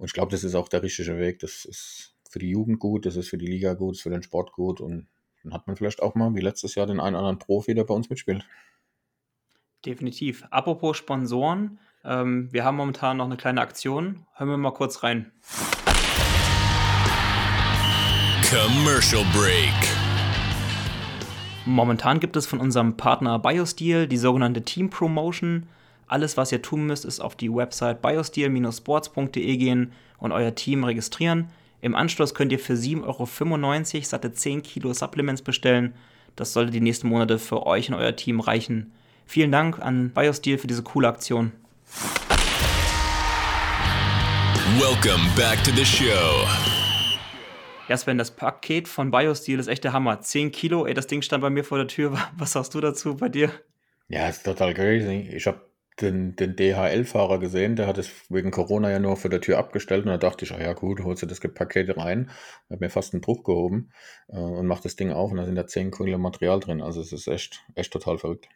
Und 0.00 0.06
ich 0.06 0.14
glaube, 0.14 0.30
das 0.30 0.44
ist 0.44 0.54
auch 0.54 0.68
der 0.68 0.82
richtige 0.82 1.18
Weg. 1.18 1.40
Das 1.40 1.66
ist 1.66 2.14
für 2.30 2.38
die 2.38 2.48
Jugend 2.48 2.78
gut, 2.78 3.04
das 3.04 3.16
ist 3.16 3.28
für 3.28 3.36
die 3.36 3.46
Liga 3.46 3.74
gut, 3.74 3.90
das 3.90 3.98
ist 3.98 4.02
für 4.02 4.10
den 4.10 4.22
Sport 4.22 4.52
gut. 4.52 4.80
Und 4.80 5.08
dann 5.42 5.52
hat 5.52 5.66
man 5.66 5.76
vielleicht 5.76 6.00
auch 6.00 6.14
mal, 6.14 6.34
wie 6.34 6.40
letztes 6.40 6.74
Jahr, 6.74 6.86
den 6.86 7.00
einen 7.00 7.16
oder 7.16 7.26
anderen 7.26 7.38
Profi, 7.38 7.74
der 7.74 7.84
bei 7.84 7.92
uns 7.92 8.08
mitspielt. 8.08 8.42
Definitiv. 9.84 10.44
Apropos 10.50 10.96
Sponsoren, 10.96 11.80
ähm, 12.02 12.50
wir 12.50 12.64
haben 12.64 12.78
momentan 12.78 13.18
noch 13.18 13.26
eine 13.26 13.36
kleine 13.36 13.60
Aktion. 13.60 14.24
Hören 14.36 14.48
wir 14.48 14.56
mal 14.56 14.70
kurz 14.70 15.02
rein. 15.02 15.32
Commercial 18.48 19.22
Break. 19.34 19.74
Momentan 21.66 22.20
gibt 22.20 22.36
es 22.36 22.46
von 22.46 22.58
unserem 22.58 22.96
Partner 22.96 23.38
BioSteel 23.38 24.06
die 24.06 24.16
sogenannte 24.16 24.62
Team 24.62 24.88
Promotion. 24.88 25.66
Alles, 26.10 26.36
was 26.36 26.50
ihr 26.50 26.60
tun 26.60 26.86
müsst, 26.86 27.04
ist 27.04 27.20
auf 27.20 27.36
die 27.36 27.54
Website 27.54 28.02
biosteel-sports.de 28.02 29.56
gehen 29.56 29.92
und 30.18 30.32
euer 30.32 30.56
Team 30.56 30.82
registrieren. 30.82 31.50
Im 31.82 31.94
Anschluss 31.94 32.34
könnt 32.34 32.50
ihr 32.50 32.58
für 32.58 32.72
7,95 32.72 33.94
Euro 33.94 34.04
satte 34.04 34.32
10 34.32 34.64
Kilo 34.64 34.92
Supplements 34.92 35.42
bestellen. 35.42 35.94
Das 36.34 36.52
sollte 36.52 36.72
die 36.72 36.80
nächsten 36.80 37.06
Monate 37.06 37.38
für 37.38 37.64
euch 37.64 37.90
und 37.90 37.94
euer 37.94 38.16
Team 38.16 38.40
reichen. 38.40 38.90
Vielen 39.24 39.52
Dank 39.52 39.78
an 39.78 40.10
BioSteel 40.10 40.58
für 40.58 40.66
diese 40.66 40.82
coole 40.82 41.06
Aktion. 41.06 41.52
Welcome 44.80 45.24
back 45.36 45.62
to 45.62 45.70
the 45.76 45.84
show. 45.84 46.44
Ja, 47.86 47.96
Sven, 47.96 48.18
das 48.18 48.32
Paket 48.32 48.88
von 48.88 49.12
BioSteel 49.12 49.60
ist 49.60 49.68
echt 49.68 49.84
der 49.84 49.92
Hammer. 49.92 50.20
10 50.20 50.50
Kilo, 50.50 50.86
ey, 50.86 50.94
das 50.94 51.06
Ding 51.06 51.22
stand 51.22 51.42
bei 51.42 51.50
mir 51.50 51.62
vor 51.62 51.78
der 51.78 51.86
Tür. 51.86 52.18
Was 52.36 52.50
sagst 52.50 52.74
du 52.74 52.80
dazu 52.80 53.16
bei 53.16 53.28
dir? 53.28 53.52
Ja, 54.08 54.28
ist 54.28 54.42
total 54.44 54.74
crazy. 54.74 55.30
Ich 55.32 55.46
habe 55.46 55.69
den, 56.02 56.36
den 56.36 56.56
DHL-Fahrer 56.56 57.38
gesehen, 57.38 57.76
der 57.76 57.86
hat 57.86 57.98
es 57.98 58.10
wegen 58.28 58.50
Corona 58.50 58.90
ja 58.90 58.98
nur 58.98 59.16
vor 59.16 59.30
der 59.30 59.40
Tür 59.40 59.58
abgestellt 59.58 60.04
und 60.04 60.10
da 60.10 60.18
dachte 60.18 60.44
ich, 60.44 60.52
ah 60.52 60.60
ja 60.60 60.72
gut, 60.72 61.02
holst 61.04 61.22
du 61.22 61.26
das 61.26 61.40
Paket 61.40 61.96
rein, 61.96 62.30
hat 62.70 62.80
mir 62.80 62.90
fast 62.90 63.14
einen 63.14 63.20
Bruch 63.20 63.44
gehoben 63.44 63.90
äh, 64.28 64.36
und 64.36 64.66
macht 64.66 64.84
das 64.84 64.96
Ding 64.96 65.12
auf 65.12 65.30
und 65.30 65.36
da 65.36 65.44
sind 65.44 65.56
da 65.56 65.66
10 65.66 65.90
Kilo 65.90 66.18
Material 66.18 66.60
drin. 66.60 66.82
Also 66.82 67.00
es 67.00 67.12
ist 67.12 67.26
echt, 67.26 67.64
echt 67.74 67.92
total 67.92 68.18
verrückt. 68.18 68.48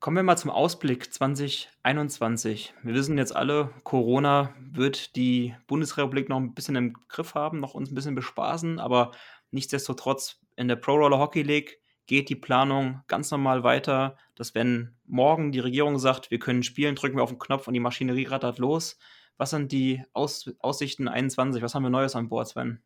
Kommen 0.00 0.16
wir 0.16 0.24
mal 0.24 0.36
zum 0.36 0.50
Ausblick 0.50 1.12
2021. 1.12 2.74
Wir 2.82 2.94
wissen 2.94 3.18
jetzt 3.18 3.36
alle, 3.36 3.70
Corona 3.84 4.52
wird 4.58 5.14
die 5.14 5.54
Bundesrepublik 5.68 6.28
noch 6.28 6.38
ein 6.38 6.54
bisschen 6.54 6.74
im 6.74 6.94
Griff 7.08 7.34
haben, 7.34 7.60
noch 7.60 7.74
uns 7.74 7.90
ein 7.90 7.94
bisschen 7.94 8.16
bespaßen, 8.16 8.80
aber 8.80 9.12
Nichtsdestotrotz 9.52 10.40
in 10.56 10.66
der 10.66 10.76
Pro 10.76 10.94
Roller 10.94 11.18
Hockey 11.18 11.42
League 11.42 11.81
geht 12.06 12.28
die 12.28 12.36
Planung 12.36 13.02
ganz 13.06 13.30
normal 13.30 13.64
weiter, 13.64 14.16
dass 14.34 14.54
wenn 14.54 14.96
morgen 15.06 15.52
die 15.52 15.60
Regierung 15.60 15.98
sagt, 15.98 16.30
wir 16.30 16.38
können 16.38 16.62
spielen, 16.62 16.94
drücken 16.94 17.16
wir 17.16 17.22
auf 17.22 17.30
den 17.30 17.38
Knopf 17.38 17.68
und 17.68 17.74
die 17.74 17.80
Maschinerie 17.80 18.26
rattert 18.26 18.58
los. 18.58 18.98
Was 19.36 19.50
sind 19.50 19.72
die 19.72 20.02
Aus 20.12 20.52
Aussichten 20.58 21.08
21? 21.08 21.62
Was 21.62 21.74
haben 21.74 21.82
wir 21.82 21.90
Neues 21.90 22.16
an 22.16 22.28
Bord, 22.28 22.48
Sven? 22.48 22.82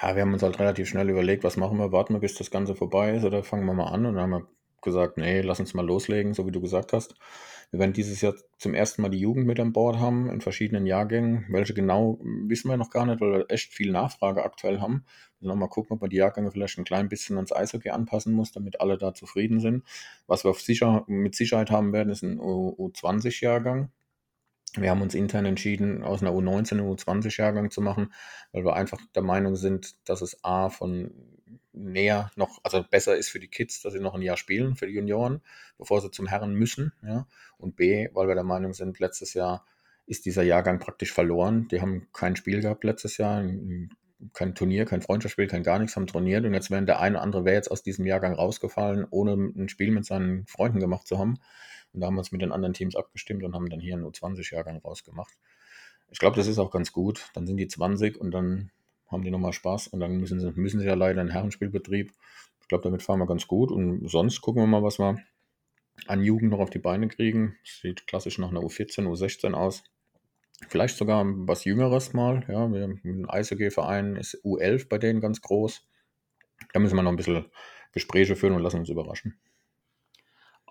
Ja, 0.00 0.14
wir 0.14 0.22
haben 0.22 0.32
uns 0.32 0.42
halt 0.42 0.58
relativ 0.58 0.88
schnell 0.88 1.10
überlegt, 1.10 1.44
was 1.44 1.56
machen 1.56 1.78
wir, 1.78 1.92
warten 1.92 2.14
wir, 2.14 2.20
bis 2.20 2.34
das 2.34 2.50
Ganze 2.50 2.74
vorbei 2.74 3.14
ist 3.14 3.24
oder 3.24 3.42
fangen 3.42 3.66
wir 3.66 3.74
mal 3.74 3.92
an 3.92 4.06
und 4.06 4.14
dann 4.14 4.22
haben 4.22 4.30
wir 4.30 4.48
gesagt, 4.82 5.16
nee, 5.16 5.40
lass 5.40 5.60
uns 5.60 5.74
mal 5.74 5.84
loslegen, 5.84 6.34
so 6.34 6.46
wie 6.46 6.52
du 6.52 6.60
gesagt 6.60 6.92
hast. 6.92 7.14
Wir 7.70 7.80
werden 7.80 7.92
dieses 7.92 8.20
Jahr 8.20 8.34
zum 8.58 8.74
ersten 8.74 9.02
Mal 9.02 9.08
die 9.08 9.18
Jugend 9.18 9.46
mit 9.46 9.58
an 9.60 9.72
Bord 9.72 9.98
haben, 9.98 10.30
in 10.30 10.40
verschiedenen 10.40 10.86
Jahrgängen. 10.86 11.46
Welche 11.48 11.74
genau, 11.74 12.18
wissen 12.22 12.68
wir 12.68 12.76
noch 12.76 12.90
gar 12.90 13.06
nicht, 13.06 13.20
weil 13.20 13.32
wir 13.32 13.50
echt 13.50 13.72
viel 13.72 13.90
Nachfrage 13.90 14.44
aktuell 14.44 14.80
haben. 14.80 15.04
Wir 15.40 15.48
müssen 15.48 15.58
mal 15.58 15.68
gucken, 15.68 15.94
ob 15.94 16.00
man 16.00 16.10
die 16.10 16.16
Jahrgänge 16.16 16.50
vielleicht 16.50 16.78
ein 16.78 16.84
klein 16.84 17.08
bisschen 17.08 17.36
ans 17.36 17.52
Eishockey 17.52 17.90
anpassen 17.90 18.32
muss, 18.32 18.52
damit 18.52 18.80
alle 18.80 18.96
da 18.98 19.14
zufrieden 19.14 19.60
sind. 19.60 19.84
Was 20.26 20.44
wir 20.44 20.54
sicher, 20.54 21.04
mit 21.06 21.34
Sicherheit 21.34 21.70
haben 21.70 21.92
werden, 21.92 22.10
ist 22.10 22.22
ein 22.22 22.38
U20-Jahrgang. 22.38 23.90
Wir 24.76 24.90
haben 24.90 25.02
uns 25.02 25.14
intern 25.14 25.46
entschieden, 25.46 26.02
aus 26.02 26.22
einer 26.22 26.32
U19 26.32 26.72
einen 26.72 26.88
U20-Jahrgang 26.88 27.70
zu 27.70 27.80
machen, 27.80 28.12
weil 28.52 28.64
wir 28.64 28.74
einfach 28.74 28.98
der 29.14 29.22
Meinung 29.22 29.54
sind, 29.54 29.94
dass 30.08 30.20
es 30.20 30.42
A 30.42 30.68
von 30.68 31.12
näher 31.74 32.30
noch, 32.36 32.60
also 32.62 32.84
besser 32.88 33.16
ist 33.16 33.28
für 33.28 33.40
die 33.40 33.48
Kids, 33.48 33.82
dass 33.82 33.92
sie 33.92 34.00
noch 34.00 34.14
ein 34.14 34.22
Jahr 34.22 34.36
spielen, 34.36 34.76
für 34.76 34.86
die 34.86 34.94
Junioren, 34.94 35.40
bevor 35.76 36.00
sie 36.00 36.10
zum 36.10 36.26
Herren 36.26 36.54
müssen. 36.54 36.92
Ja. 37.02 37.26
Und 37.58 37.76
B, 37.76 38.08
weil 38.12 38.28
wir 38.28 38.34
der 38.34 38.44
Meinung 38.44 38.72
sind, 38.72 38.98
letztes 39.00 39.34
Jahr 39.34 39.66
ist 40.06 40.26
dieser 40.26 40.42
Jahrgang 40.42 40.78
praktisch 40.78 41.12
verloren. 41.12 41.68
Die 41.68 41.80
haben 41.80 42.08
kein 42.12 42.36
Spiel 42.36 42.60
gehabt 42.60 42.84
letztes 42.84 43.16
Jahr, 43.16 43.42
kein 44.32 44.54
Turnier, 44.54 44.84
kein 44.84 45.02
Freundschaftsspiel, 45.02 45.46
kein 45.46 45.62
gar 45.62 45.78
nichts, 45.78 45.96
haben 45.96 46.06
trainiert. 46.06 46.44
Und 46.44 46.54
jetzt 46.54 46.70
wäre 46.70 46.84
der 46.84 47.00
eine 47.00 47.16
oder 47.16 47.22
andere 47.22 47.44
wäre 47.44 47.56
jetzt 47.56 47.70
aus 47.70 47.82
diesem 47.82 48.06
Jahrgang 48.06 48.34
rausgefallen, 48.34 49.06
ohne 49.10 49.32
ein 49.34 49.68
Spiel 49.68 49.90
mit 49.90 50.04
seinen 50.04 50.46
Freunden 50.46 50.80
gemacht 50.80 51.06
zu 51.06 51.18
haben. 51.18 51.38
Und 51.92 52.00
da 52.00 52.06
haben 52.06 52.14
wir 52.14 52.20
uns 52.20 52.32
mit 52.32 52.42
den 52.42 52.52
anderen 52.52 52.74
Teams 52.74 52.96
abgestimmt 52.96 53.44
und 53.44 53.54
haben 53.54 53.68
dann 53.70 53.80
hier 53.80 53.94
einen 53.94 54.04
U20-Jahrgang 54.04 54.78
rausgemacht. 54.78 55.32
Ich 56.10 56.18
glaube, 56.18 56.36
das 56.36 56.46
ist 56.46 56.58
auch 56.58 56.70
ganz 56.70 56.92
gut. 56.92 57.30
Dann 57.34 57.46
sind 57.46 57.56
die 57.56 57.68
20 57.68 58.20
und 58.20 58.30
dann 58.30 58.70
haben 59.14 59.24
die 59.24 59.30
nochmal 59.30 59.52
Spaß 59.52 59.88
und 59.88 60.00
dann 60.00 60.18
müssen 60.18 60.40
sie, 60.40 60.52
müssen 60.54 60.80
sie 60.80 60.86
ja 60.86 60.94
leider 60.94 61.22
in 61.22 61.30
Herrenspielbetrieb. 61.30 62.12
Ich 62.60 62.68
glaube, 62.68 62.84
damit 62.84 63.02
fahren 63.02 63.18
wir 63.18 63.26
ganz 63.26 63.46
gut 63.46 63.70
und 63.70 64.08
sonst 64.08 64.40
gucken 64.40 64.62
wir 64.62 64.66
mal, 64.66 64.82
was 64.82 64.98
wir 64.98 65.16
an 66.06 66.22
Jugend 66.22 66.50
noch 66.50 66.58
auf 66.58 66.70
die 66.70 66.78
Beine 66.78 67.08
kriegen. 67.08 67.56
Sieht 67.64 68.06
klassisch 68.06 68.38
nach 68.38 68.50
einer 68.50 68.60
U14, 68.60 69.06
U16 69.06 69.54
aus. 69.54 69.84
Vielleicht 70.68 70.96
sogar 70.96 71.24
was 71.26 71.64
Jüngeres 71.64 72.12
mal. 72.12 72.44
Ja, 72.48 72.64
einen 72.64 73.28
Eishockey-Verein, 73.28 74.16
ist 74.16 74.36
U11 74.44 74.88
bei 74.88 74.98
denen 74.98 75.20
ganz 75.20 75.40
groß. 75.40 75.86
Da 76.72 76.80
müssen 76.80 76.96
wir 76.96 77.02
noch 77.02 77.10
ein 77.10 77.16
bisschen 77.16 77.46
Gespräche 77.92 78.36
führen 78.36 78.54
und 78.54 78.62
lassen 78.62 78.80
uns 78.80 78.88
überraschen. 78.88 79.38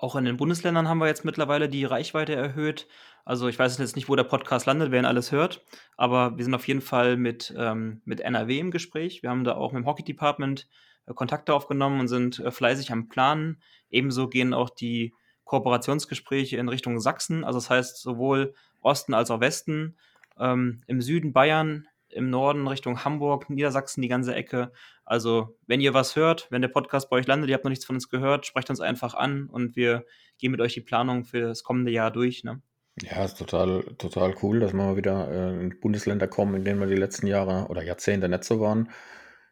Auch 0.04 0.18
in 0.18 0.26
den 0.26 0.36
Bundesländern 0.36 0.90
haben 0.90 0.98
wir 0.98 1.08
jetzt 1.08 1.24
mittlerweile 1.24 1.70
die 1.70 1.86
Reichweite 1.86 2.36
erhöht. 2.36 2.90
Also 3.24 3.48
ich 3.48 3.58
weiß 3.58 3.78
jetzt 3.78 3.96
nicht, 3.96 4.10
wo 4.10 4.18
der 4.18 4.26
Podcast 4.26 4.66
landet, 4.66 4.92
wer 4.92 5.00
ihn 5.00 5.06
alles 5.06 5.32
hört, 5.32 5.64
aber 5.96 6.36
wir 6.36 6.44
sind 6.44 6.54
auf 6.54 6.68
jeden 6.68 6.82
Fall 6.82 7.16
mit, 7.16 7.54
ähm, 7.58 8.02
mit 8.04 8.20
NRW 8.20 8.60
im 8.60 8.72
Gespräch. 8.72 9.24
Wir 9.24 9.30
haben 9.30 9.46
da 9.46 9.56
auch 9.56 9.72
mit 9.72 9.82
dem 9.82 9.86
Hockey 9.86 10.04
Department 10.04 10.68
äh, 11.06 11.14
Kontakte 11.14 11.54
aufgenommen 11.54 12.02
und 12.02 12.10
sind 12.10 12.40
äh, 12.40 12.52
fleißig 12.52 12.92
am 12.92 13.08
Planen. 13.08 13.62
Ebenso 13.90 14.28
gehen 14.28 14.54
auch 14.54 14.70
die 14.70 15.14
Kooperationsgespräche 15.46 16.58
in 16.58 16.68
Richtung 16.68 17.00
Sachsen, 17.00 17.46
also 17.46 17.60
das 17.60 17.70
heißt 17.70 18.02
sowohl 18.02 18.56
Osten 18.82 19.14
als 19.14 19.32
auch 19.32 19.40
Westen. 19.40 19.96
Ähm, 20.38 20.82
Im 20.86 21.00
Süden 21.00 21.32
Bayern, 21.32 21.88
im 22.14 22.30
Norden 22.30 22.68
Richtung 22.68 23.04
Hamburg, 23.04 23.50
Niedersachsen, 23.50 24.02
die 24.02 24.08
ganze 24.08 24.34
Ecke. 24.36 24.72
Also, 25.06 25.58
wenn 25.68 25.82
ihr 25.82 25.94
was 25.94 26.16
hört, 26.16 26.48
wenn 26.50 26.62
der 26.62 26.70
Podcast 26.70 27.10
bei 27.10 27.18
euch 27.18 27.28
landet, 27.28 27.50
ihr 27.50 27.56
habt 27.56 27.66
noch 27.66 27.70
nichts 27.70 27.86
von 27.86 27.96
uns 27.96 28.10
gehört, 28.10 28.46
sprecht 28.46 28.70
uns 28.70 28.80
einfach 28.80 29.14
an 29.14 29.48
und 29.48 29.76
wir 29.76 30.06
gehen 30.38 30.52
mit 30.52 30.62
euch 30.62 30.74
die 30.74 30.82
Planung 30.82 31.26
für 31.26 31.42
das 31.42 31.64
kommende 31.64 31.92
Jahr 31.92 32.12
durch. 32.12 32.44
Ne? 32.44 32.62
Ja, 33.02 33.26
ist 33.26 33.38
total, 33.38 33.84
total 33.98 34.36
cool, 34.44 34.60
dass 34.60 34.74
wir 34.74 34.78
mal 34.78 34.98
wieder 34.98 35.30
äh, 35.32 35.62
in 35.62 35.80
Bundesländer 35.80 36.28
kommen, 36.28 36.56
in 36.56 36.64
denen 36.64 36.80
wir 36.80 36.88
die 36.88 36.96
letzten 36.96 37.28
Jahre 37.28 37.68
oder 37.70 37.84
Jahrzehnte 37.84 38.30
nicht 38.30 38.44
so 38.44 38.60
waren. 38.60 38.90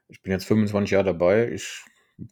Ich 0.08 0.22
bin 0.22 0.32
jetzt 0.32 0.46
25 0.46 0.92
Jahre 0.92 1.06
dabei. 1.06 1.50
Ich 1.52 1.84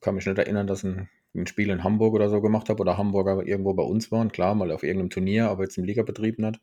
kann 0.01 0.15
mich 0.15 0.25
nicht 0.27 0.37
erinnern, 0.37 0.67
dass 0.67 0.83
ein, 0.83 1.09
ein 1.33 1.47
Spiel 1.47 1.69
in 1.71 1.83
Hamburg 1.83 2.13
oder 2.13 2.29
so 2.29 2.41
gemacht 2.41 2.69
habe 2.69 2.81
oder 2.81 2.97
Hamburger 2.97 3.45
irgendwo 3.45 3.73
bei 3.73 3.83
uns 3.83 4.11
waren. 4.11 4.31
Klar, 4.31 4.53
mal 4.53 4.71
auf 4.71 4.83
irgendeinem 4.83 5.09
Turnier, 5.09 5.49
aber 5.49 5.63
jetzt 5.63 5.77
im 5.77 5.85
Ligabetrieb 5.85 6.37
nicht. 6.37 6.59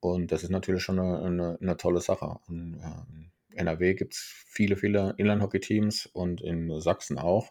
Und 0.00 0.30
das 0.32 0.42
ist 0.44 0.50
natürlich 0.50 0.82
schon 0.82 0.98
eine, 0.98 1.22
eine, 1.22 1.58
eine 1.60 1.76
tolle 1.76 2.00
Sache. 2.00 2.38
In 2.48 2.80
NRW 3.50 3.94
gibt 3.94 4.14
es 4.14 4.44
viele, 4.46 4.76
viele 4.76 5.14
Inline-Hockey-Teams 5.16 6.06
und 6.06 6.40
in 6.40 6.80
Sachsen 6.80 7.18
auch. 7.18 7.50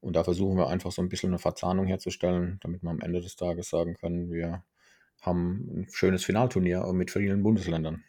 Und 0.00 0.14
da 0.14 0.24
versuchen 0.24 0.58
wir 0.58 0.68
einfach 0.68 0.92
so 0.92 1.02
ein 1.02 1.08
bisschen 1.08 1.30
eine 1.30 1.38
Verzahnung 1.38 1.86
herzustellen, 1.86 2.58
damit 2.60 2.82
wir 2.82 2.90
am 2.90 3.00
Ende 3.00 3.20
des 3.20 3.36
Tages 3.36 3.70
sagen 3.70 3.94
können, 3.94 4.30
wir 4.30 4.62
haben 5.20 5.68
ein 5.72 5.88
schönes 5.90 6.24
Finalturnier 6.24 6.84
mit 6.92 7.10
vielen 7.10 7.42
Bundesländern. 7.42 8.04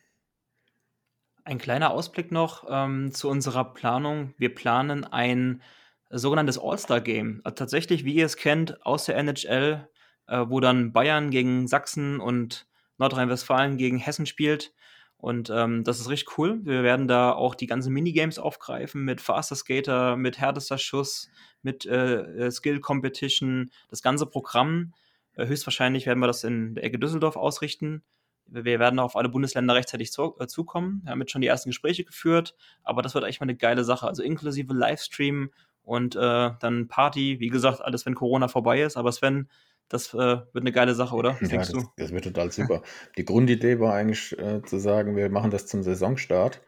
Ein 1.44 1.58
kleiner 1.58 1.92
Ausblick 1.92 2.32
noch 2.32 2.66
ähm, 2.70 3.14
zu 3.14 3.30
unserer 3.30 3.74
Planung. 3.74 4.34
Wir 4.38 4.54
planen 4.54 5.06
ein 5.06 5.62
sogenanntes 6.10 6.60
All-Star-Game. 6.60 7.42
Also 7.44 7.56
tatsächlich, 7.56 8.04
wie 8.04 8.16
ihr 8.16 8.26
es 8.26 8.36
kennt, 8.36 8.86
aus 8.86 9.06
der 9.06 9.18
NHL, 9.18 9.88
äh, 10.28 10.46
wo 10.48 10.60
dann 10.60 10.92
Bayern 10.92 11.32
gegen 11.32 11.68
Sachsen 11.68 12.20
und 12.20 12.68
Nordrhein-Westfalen 12.98 13.78
gegen 13.78 13.98
Hessen 13.98 14.26
spielt. 14.26 14.74
Und 15.18 15.50
ähm, 15.50 15.84
das 15.84 16.00
ist 16.00 16.10
richtig 16.10 16.38
cool. 16.38 16.60
Wir 16.64 16.84
werden 16.84 17.08
da 17.08 17.32
auch 17.32 17.56
die 17.56 17.66
ganzen 17.66 17.92
Minigames 17.92 18.38
aufgreifen 18.38 19.04
mit 19.04 19.20
Faster 19.20 19.56
Skater, 19.56 20.16
mit 20.16 20.38
härtester 20.38 20.78
Schuss, 20.78 21.30
mit 21.64 21.86
äh, 21.86 22.46
äh, 22.46 22.52
Skill 22.52 22.80
Competition, 22.80 23.72
das 23.90 24.04
ganze 24.04 24.28
Programm. 24.28 24.94
Äh, 25.34 25.48
höchstwahrscheinlich 25.48 26.06
werden 26.06 26.20
wir 26.20 26.28
das 26.28 26.44
in 26.44 26.76
der 26.76 26.84
Ecke 26.84 27.00
Düsseldorf 27.00 27.36
ausrichten. 27.36 28.04
Wir 28.46 28.80
werden 28.80 29.00
auf 29.00 29.16
alle 29.16 29.28
Bundesländer 29.28 29.74
rechtzeitig 29.74 30.12
zu, 30.12 30.36
äh, 30.40 30.46
zukommen. 30.48 31.02
Wir 31.04 31.12
haben 31.12 31.20
jetzt 31.20 31.32
schon 31.32 31.42
die 31.42 31.48
ersten 31.48 31.72
Gespräche 31.72 32.04
geführt, 32.04 32.56
aber 32.84 33.02
das 33.02 33.16
wird 33.16 33.26
echt 33.26 33.42
mal 33.42 33.46
eine 33.46 33.58
geile 33.58 33.84
Sache. 33.84 34.08
Also 34.08 34.22
inklusive 34.22 34.74
Livestream 34.74 35.50
und 35.82 36.16
äh, 36.16 36.52
dann 36.60 36.88
Party. 36.88 37.40
Wie 37.40 37.48
gesagt, 37.50 37.82
alles, 37.82 38.06
wenn 38.06 38.14
Corona 38.14 38.48
vorbei 38.48 38.82
ist. 38.84 38.98
Aber 38.98 39.12
Sven, 39.12 39.50
das 39.90 40.14
äh, 40.14 40.18
wird 40.18 40.56
eine 40.56 40.72
geile 40.72 40.94
Sache, 40.96 41.16
oder? 41.16 41.38
Was 41.42 41.52
ja, 41.52 41.58
das, 41.58 41.72
das, 41.96 42.12
wird 42.12 42.24
total 42.26 42.52
super. 42.52 42.82
Die 43.18 43.26
Grundidee 43.26 43.80
war 43.80 43.94
eigentlich 43.94 44.38
äh, 44.38 44.62
zu 44.64 44.80
sagen, 44.80 45.16
wir 45.16 45.30
machen 45.30 45.52
das 45.52 45.68
zum 45.68 45.84
Saisonstart, 45.84 46.62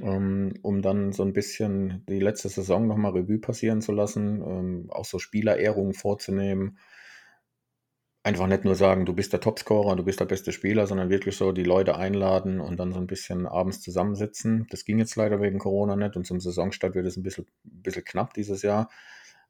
ähm, 0.00 0.54
um 0.62 0.82
dann 0.82 1.12
so 1.12 1.22
ein 1.22 1.32
bisschen 1.32 2.04
die 2.08 2.20
letzte 2.20 2.48
Saison 2.48 2.86
nochmal 2.86 3.12
Revue 3.12 3.38
passieren 3.38 3.80
zu 3.80 3.92
lassen, 3.92 4.42
ähm, 4.42 4.86
auch 4.90 5.04
so 5.04 5.18
Spielerehrungen 5.18 5.94
vorzunehmen. 5.94 6.78
Einfach 8.24 8.46
nicht 8.46 8.64
nur 8.64 8.76
sagen, 8.76 9.04
du 9.04 9.14
bist 9.14 9.32
der 9.32 9.40
Topscorer, 9.40 9.96
du 9.96 10.04
bist 10.04 10.20
der 10.20 10.26
beste 10.26 10.52
Spieler, 10.52 10.86
sondern 10.86 11.10
wirklich 11.10 11.36
so 11.36 11.50
die 11.50 11.64
Leute 11.64 11.96
einladen 11.96 12.60
und 12.60 12.78
dann 12.78 12.92
so 12.92 13.00
ein 13.00 13.08
bisschen 13.08 13.46
abends 13.46 13.80
zusammensitzen. 13.80 14.66
Das 14.70 14.84
ging 14.84 14.98
jetzt 14.98 15.16
leider 15.16 15.40
wegen 15.40 15.58
Corona 15.58 15.96
nicht 15.96 16.16
und 16.16 16.24
zum 16.24 16.38
Saisonstart 16.38 16.94
wird 16.94 17.06
es 17.06 17.16
ein 17.16 17.24
bisschen, 17.24 17.46
ein 17.64 17.82
bisschen 17.82 18.04
knapp 18.04 18.32
dieses 18.34 18.62
Jahr. 18.62 18.90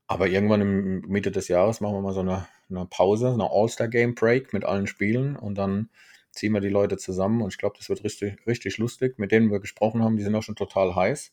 Aber 0.06 0.28
irgendwann 0.28 0.60
im 0.60 1.00
Mitte 1.02 1.30
des 1.30 1.48
Jahres 1.48 1.80
machen 1.80 1.94
wir 1.94 2.02
mal 2.02 2.12
so 2.12 2.20
eine, 2.20 2.46
eine 2.68 2.86
Pause, 2.86 3.32
eine 3.32 3.50
All-Star-Game-Break 3.50 4.52
mit 4.52 4.64
allen 4.64 4.86
Spielen 4.86 5.36
und 5.36 5.56
dann 5.56 5.88
ziehen 6.32 6.52
wir 6.52 6.60
die 6.60 6.68
Leute 6.68 6.96
zusammen 6.96 7.42
und 7.42 7.52
ich 7.52 7.58
glaube, 7.58 7.76
das 7.78 7.88
wird 7.88 8.04
richtig, 8.04 8.46
richtig 8.46 8.78
lustig. 8.78 9.18
Mit 9.18 9.32
denen 9.32 9.50
wir 9.50 9.60
gesprochen 9.60 10.02
haben, 10.02 10.16
die 10.16 10.22
sind 10.22 10.34
auch 10.34 10.42
schon 10.42 10.56
total 10.56 10.94
heiß. 10.94 11.30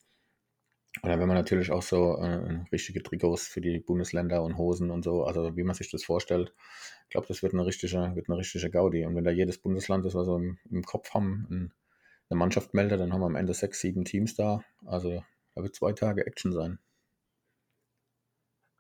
Und 1.02 1.10
dann 1.10 1.20
werden 1.20 1.30
wir 1.30 1.36
natürlich 1.36 1.72
auch 1.72 1.84
so 1.84 2.18
äh, 2.18 2.66
richtige 2.72 3.04
Trikots 3.04 3.48
für 3.48 3.62
die 3.62 3.80
Bundesländer 3.80 4.44
und 4.44 4.58
Hosen 4.58 4.90
und 4.90 5.04
so, 5.04 5.24
also 5.24 5.56
wie 5.56 5.64
man 5.64 5.76
sich 5.76 5.92
das 5.92 6.04
vorstellt. 6.04 6.54
Ich 7.04 7.10
glaube, 7.10 7.28
das 7.28 7.44
wird 7.44 7.54
eine 7.54 7.66
richtige, 7.66 8.16
wird 8.16 8.28
eine 8.28 8.38
richtige 8.38 8.70
Gaudi. 8.70 9.06
Und 9.06 9.16
wenn 9.16 9.24
da 9.24 9.32
jedes 9.32 9.60
Bundesland 9.60 10.04
das, 10.04 10.16
wir 10.16 10.36
im, 10.36 10.58
im 10.70 10.84
Kopf 10.84 11.14
haben, 11.14 11.48
ein, 11.50 11.74
eine 12.30 12.38
Mannschaft 12.38 12.74
meldet, 12.74 13.00
dann 13.00 13.14
haben 13.14 13.22
wir 13.22 13.28
am 13.28 13.36
Ende 13.36 13.54
sechs, 13.54 13.80
sieben 13.80 14.04
Teams 14.04 14.36
da. 14.36 14.64
Also 14.86 15.24
da 15.56 15.64
wird 15.64 15.76
zwei 15.76 15.94
Tage 15.94 16.26
Action 16.26 16.52
sein. 16.52 16.80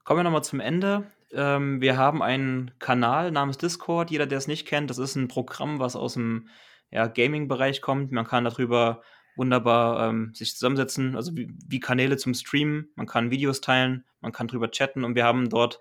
Kommen 0.09 0.21
wir 0.21 0.23
nochmal 0.23 0.43
zum 0.43 0.59
Ende. 0.59 1.03
Ähm, 1.33 1.81
wir 1.81 1.95
haben 1.95 2.23
einen 2.23 2.71
Kanal 2.79 3.29
namens 3.29 3.59
Discord. 3.59 4.09
Jeder, 4.09 4.25
der 4.25 4.39
es 4.39 4.47
nicht 4.47 4.67
kennt, 4.67 4.89
das 4.89 4.97
ist 4.97 5.15
ein 5.15 5.27
Programm, 5.27 5.77
was 5.77 5.95
aus 5.95 6.15
dem 6.15 6.47
ja, 6.89 7.05
Gaming-Bereich 7.05 7.79
kommt. 7.79 8.11
Man 8.11 8.25
kann 8.25 8.43
darüber 8.43 9.03
wunderbar 9.35 10.09
ähm, 10.09 10.33
sich 10.33 10.53
zusammensetzen, 10.53 11.15
also 11.15 11.37
wie, 11.37 11.53
wie, 11.67 11.79
Kanäle 11.79 12.17
zum 12.17 12.33
Streamen. 12.33 12.89
Man 12.95 13.05
kann 13.05 13.29
Videos 13.29 13.61
teilen, 13.61 14.03
man 14.19 14.31
kann 14.31 14.47
drüber 14.47 14.71
chatten 14.71 15.03
und 15.03 15.13
wir 15.13 15.25
haben 15.25 15.47
dort 15.47 15.79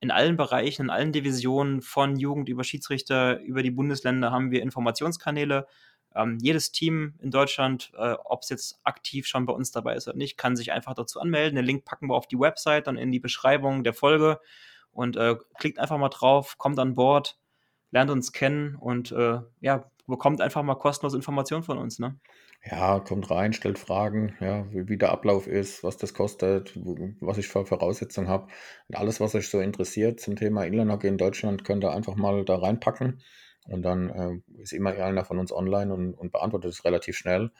in 0.00 0.10
allen 0.10 0.36
Bereichen, 0.36 0.86
in 0.86 0.90
allen 0.90 1.12
Divisionen 1.12 1.80
von 1.80 2.16
Jugend 2.16 2.48
über 2.48 2.64
Schiedsrichter, 2.64 3.38
über 3.42 3.62
die 3.62 3.70
Bundesländer 3.70 4.32
haben 4.32 4.50
wir 4.50 4.60
Informationskanäle, 4.60 5.68
ähm, 6.14 6.38
jedes 6.40 6.72
Team 6.72 7.14
in 7.20 7.30
Deutschland, 7.30 7.92
äh, 7.96 8.14
ob 8.24 8.42
es 8.42 8.48
jetzt 8.48 8.80
aktiv 8.84 9.26
schon 9.26 9.46
bei 9.46 9.52
uns 9.52 9.70
dabei 9.70 9.94
ist 9.94 10.08
oder 10.08 10.16
nicht, 10.16 10.36
kann 10.36 10.56
sich 10.56 10.72
einfach 10.72 10.94
dazu 10.94 11.20
anmelden. 11.20 11.56
Den 11.56 11.64
Link 11.64 11.84
packen 11.84 12.08
wir 12.08 12.14
auf 12.14 12.26
die 12.26 12.38
Website, 12.38 12.86
dann 12.86 12.96
in 12.96 13.12
die 13.12 13.20
Beschreibung 13.20 13.84
der 13.84 13.94
Folge 13.94 14.40
und 14.92 15.16
äh, 15.16 15.36
klickt 15.58 15.78
einfach 15.78 15.98
mal 15.98 16.08
drauf, 16.08 16.58
kommt 16.58 16.78
an 16.78 16.94
Bord, 16.94 17.38
lernt 17.90 18.10
uns 18.10 18.32
kennen 18.32 18.74
und 18.76 19.12
äh, 19.12 19.40
ja, 19.60 19.90
bekommt 20.06 20.40
einfach 20.40 20.62
mal 20.62 20.74
kostenlos 20.74 21.14
Informationen 21.14 21.62
von 21.62 21.78
uns. 21.78 21.98
Ne? 21.98 22.18
ja, 22.64 23.00
kommt 23.00 23.30
rein, 23.30 23.52
stellt 23.52 23.78
Fragen, 23.78 24.34
ja, 24.40 24.70
wie, 24.72 24.88
wie 24.88 24.98
der 24.98 25.10
Ablauf 25.10 25.46
ist, 25.46 25.84
was 25.84 25.96
das 25.96 26.12
kostet, 26.14 26.76
was 27.20 27.38
ich 27.38 27.48
für 27.48 27.64
Voraussetzungen 27.64 28.28
habe. 28.28 28.48
Und 28.88 28.96
alles, 28.96 29.20
was 29.20 29.34
euch 29.34 29.48
so 29.48 29.60
interessiert 29.60 30.20
zum 30.20 30.36
Thema 30.36 30.64
Inlinehockey 30.64 31.08
in 31.08 31.18
Deutschland, 31.18 31.64
könnt 31.64 31.84
ihr 31.84 31.92
einfach 31.92 32.16
mal 32.16 32.44
da 32.44 32.56
reinpacken. 32.56 33.22
Und 33.68 33.82
dann 33.82 34.10
äh, 34.10 34.60
ist 34.60 34.72
immer 34.72 34.90
einer 34.90 35.24
von 35.24 35.38
uns 35.38 35.52
online 35.52 35.92
und, 35.92 36.14
und 36.14 36.32
beantwortet 36.32 36.72
es 36.72 36.84
relativ 36.84 37.16
schnell. 37.16 37.50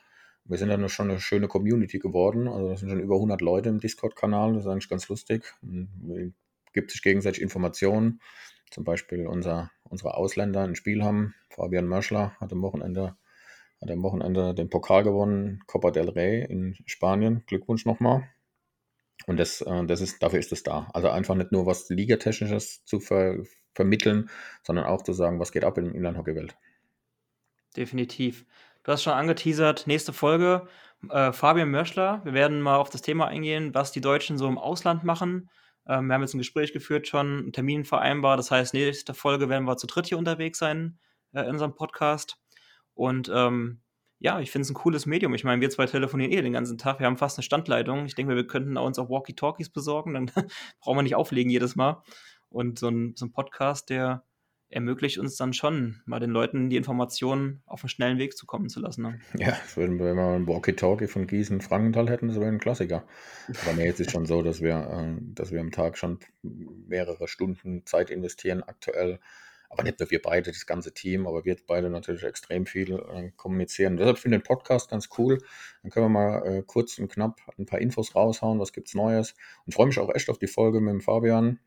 Wir 0.45 0.57
sind 0.57 0.71
dann 0.71 0.89
schon 0.89 1.11
eine 1.11 1.21
schöne 1.21 1.49
Community 1.49 1.99
geworden. 1.99 2.49
Also 2.49 2.71
es 2.73 2.81
sind 2.81 2.89
schon 2.89 3.01
über 3.01 3.17
100 3.17 3.41
Leute 3.41 3.69
im 3.69 3.81
Discord-Kanal. 3.81 4.55
Das 4.55 4.65
ist 4.65 4.71
eigentlich 4.71 4.89
ganz 4.89 5.09
lustig. 5.09 5.55
Man 5.61 6.35
gibt 6.73 6.91
sich 6.91 7.03
gegenseitig 7.03 7.43
Informationen. 7.43 8.21
Zum 8.71 8.85
Beispiel 8.85 9.27
unser, 9.27 9.71
unsere 9.85 10.15
Ausländer 10.15 10.65
in 10.65 10.75
Spiel 10.75 11.03
haben. 11.05 11.35
Fabian 11.51 11.87
Mörschler 11.87 12.33
hat 12.41 12.53
am 12.53 12.63
Wochenende 12.63 13.17
hat 13.81 13.91
am 13.91 14.03
Wochenende 14.03 14.55
den 14.55 14.71
Pokal 14.71 15.05
gewonnen, 15.05 15.63
Copa 15.67 15.91
del 15.91 16.09
Rey 16.09 16.45
in 16.45 16.77
Spanien. 16.87 17.45
Glückwunsch 17.47 17.87
nochmal. 17.87 18.29
Und 19.27 19.39
das, 19.39 19.61
äh, 19.61 19.85
das 19.87 20.01
ist, 20.01 20.23
dafür 20.23 20.39
ist 20.39 20.53
es 20.53 20.63
da. 20.63 20.89
Also 20.93 21.09
einfach 21.09 21.35
nicht 21.35 21.53
nur 21.53 21.67
was 21.67 21.89
Ligatechnisches 21.89 22.85
zu 22.85 23.01
ver, 23.01 23.45
vermitteln, 23.79 24.29
sondern 24.65 24.87
auch 24.87 25.03
zu 25.03 25.13
sagen, 25.13 25.39
was 25.39 25.53
geht 25.53 25.65
ab 25.65 25.79
in 25.79 25.85
der 25.85 25.95
Inlandhockeywelt. 25.95 26.57
Definitiv. 27.77 28.45
Du 28.83 28.91
hast 28.91 29.05
schon 29.05 29.13
angeteasert, 29.13 29.87
nächste 29.87 30.13
Folge. 30.13 30.67
Äh, 31.09 31.33
Fabian 31.33 31.71
Mörschler, 31.71 32.21
wir 32.25 32.35
werden 32.35 32.61
mal 32.61 32.77
auf 32.77 32.91
das 32.91 33.03
Thema 33.03 33.29
eingehen, 33.29 33.73
was 33.73 33.93
die 33.93 34.01
Deutschen 34.01 34.37
so 34.37 34.49
im 34.49 34.59
Ausland 34.59 35.05
machen. 35.05 35.49
Ähm, 35.87 36.09
wir 36.09 36.15
haben 36.15 36.23
jetzt 36.23 36.35
ein 36.35 36.39
Gespräch 36.39 36.73
geführt, 36.73 37.07
schon 37.07 37.39
einen 37.39 37.53
Termin 37.53 37.85
vereinbart. 37.85 38.41
Das 38.41 38.51
heißt, 38.51 38.75
nächste 38.75 39.15
Folge 39.15 39.49
werden 39.49 39.65
wir 39.65 39.77
zu 39.77 39.87
dritt 39.87 40.07
hier 40.07 40.19
unterwegs 40.19 40.59
sein 40.59 40.99
äh, 41.33 41.43
in 41.43 41.51
unserem 41.51 41.77
Podcast. 41.77 42.37
Und 42.95 43.31
ähm, 43.33 43.81
ja, 44.19 44.41
ich 44.41 44.51
finde 44.51 44.65
es 44.65 44.71
ein 44.71 44.75
cooles 44.75 45.07
Medium. 45.07 45.35
Ich 45.35 45.45
meine, 45.45 45.61
wir 45.61 45.71
zwei 45.71 45.87
telefonieren 45.87 46.33
eh 46.33 46.43
den 46.43 46.53
ganzen 46.53 46.79
Tag. 46.79 46.99
Wir 46.99 47.07
haben 47.07 47.17
fast 47.17 47.39
eine 47.39 47.45
Standleitung. 47.45 48.07
Ich 48.07 48.17
denke, 48.17 48.35
wir 48.35 48.47
könnten 48.47 48.77
uns 48.77 48.99
auch 48.99 49.09
Walkie-Talkies 49.09 49.71
besorgen. 49.71 50.15
Dann 50.15 50.27
brauchen 50.81 50.99
wir 50.99 51.03
nicht 51.03 51.15
auflegen 51.15 51.51
jedes 51.51 51.77
Mal. 51.77 52.03
Und 52.51 52.79
so 52.79 52.89
ein, 52.89 53.15
so 53.17 53.27
ein 53.27 53.33
Podcast, 53.33 53.91
der 53.91 54.25
ermöglicht 54.71 55.19
uns 55.19 55.37
dann 55.37 55.55
schon, 55.55 56.03
mal 56.05 56.21
den 56.21 56.31
Leuten 56.31 56.69
die 56.69 56.77
Informationen 56.77 57.63
auf 57.67 57.83
einen 57.83 57.89
schnellen 57.89 58.19
Weg 58.19 58.37
zu 58.37 58.45
kommen 58.45 58.69
zu 58.69 58.81
lassen. 58.81 59.03
Ne? 59.03 59.21
Ja, 59.39 59.59
wenn, 59.77 59.99
wir 59.99 60.11
ein 60.11 60.47
Walkie-Talkie 60.47 61.07
von 61.07 61.27
Gießen 61.27 61.61
Frankenthal 61.61 62.11
hätten, 62.11 62.29
das 62.29 62.39
wäre 62.39 62.49
ein 62.49 62.59
Klassiker. 62.59 63.05
Aber 63.63 63.75
mir 63.75 63.87
jetzt 63.87 64.01
ist 64.01 64.11
schon 64.11 64.27
so, 64.27 64.43
dass 64.43 64.61
wir, 64.61 64.77
äh, 64.77 65.21
dass 65.35 65.53
wir 65.53 65.61
am 65.61 65.71
Tag 65.71 65.97
schon 65.97 66.19
mehrere 66.43 67.29
Stunden 67.29 67.87
Zeit 67.87 68.11
investieren, 68.11 68.63
aktuell 68.63 69.21
aber 69.71 69.83
nicht 69.83 70.01
nur 70.01 70.11
wir 70.11 70.23
beide, 70.23 70.51
das 70.51 70.67
ganze 70.67 70.95
Team, 70.95 71.27
aber 71.27 71.45
wir 71.45 71.57
beide 71.67 71.91
natürlich 71.91 72.25
extrem 72.25 72.65
viel 72.67 72.95
äh, 72.95 73.31
kommunizieren. 73.37 73.97
deshalb 73.97 74.19
finde 74.19 74.39
ich 74.39 74.43
den 74.43 74.47
Podcast 74.47 74.91
ganz 74.91 75.09
cool. 75.19 75.39
Dann 75.83 75.91
können 75.91 76.07
wir 76.07 76.11
mal 76.11 76.47
äh, 76.47 76.63
kurz 76.63 76.99
und 76.99 77.13
knapp 77.13 77.41
ein 77.59 77.67
paar 77.67 77.81
Infos 77.81 78.15
raushauen, 78.15 78.59
was 78.59 78.73
gibt's 78.73 78.95
Neues. 78.95 79.35
Und 79.67 79.75
freue 79.75 79.87
mich 79.87 79.99
auch 79.99 80.15
echt 80.15 80.31
auf 80.31 80.39
die 80.39 80.47
Folge 80.47 80.81
mit 80.81 80.93
dem 80.93 81.01
Fabian, 81.01 81.59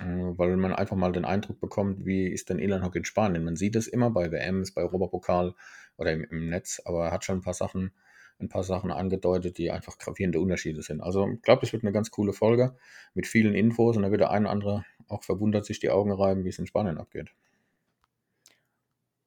weil 0.00 0.56
man 0.56 0.74
einfach 0.74 0.96
mal 0.96 1.12
den 1.12 1.24
Eindruck 1.24 1.60
bekommt, 1.60 2.04
wie 2.04 2.28
ist 2.28 2.50
denn 2.50 2.58
Inlandhockey 2.58 2.98
in 2.98 3.04
Spanien. 3.04 3.44
Man 3.44 3.56
sieht 3.56 3.76
es 3.76 3.86
immer 3.88 4.10
bei 4.10 4.30
WMs, 4.30 4.72
bei 4.72 4.82
Europapokal 4.82 5.54
oder 5.96 6.12
im, 6.12 6.24
im 6.24 6.48
Netz, 6.48 6.80
aber 6.84 7.06
er 7.06 7.12
hat 7.12 7.24
schon 7.24 7.38
ein 7.38 7.42
paar 7.42 7.54
Sachen 7.54 7.92
ein 8.40 8.48
paar 8.48 8.62
Sachen 8.62 8.90
angedeutet, 8.90 9.58
die 9.58 9.70
einfach 9.70 9.98
gravierende 9.98 10.40
Unterschiede 10.40 10.82
sind. 10.82 11.00
Also 11.00 11.28
ich 11.28 11.42
glaube, 11.42 11.66
es 11.66 11.72
wird 11.72 11.82
eine 11.82 11.92
ganz 11.92 12.10
coole 12.10 12.32
Folge 12.32 12.76
mit 13.14 13.26
vielen 13.26 13.54
Infos 13.54 13.96
und 13.96 14.02
da 14.02 14.10
wird 14.10 14.20
der 14.20 14.30
eine 14.30 14.46
oder 14.46 14.52
andere 14.52 14.84
auch 15.08 15.24
verwundert 15.24 15.64
sich 15.64 15.80
die 15.80 15.90
Augen 15.90 16.12
reiben, 16.12 16.44
wie 16.44 16.50
es 16.50 16.58
in 16.58 16.66
Spanien 16.66 16.98
abgeht. 16.98 17.30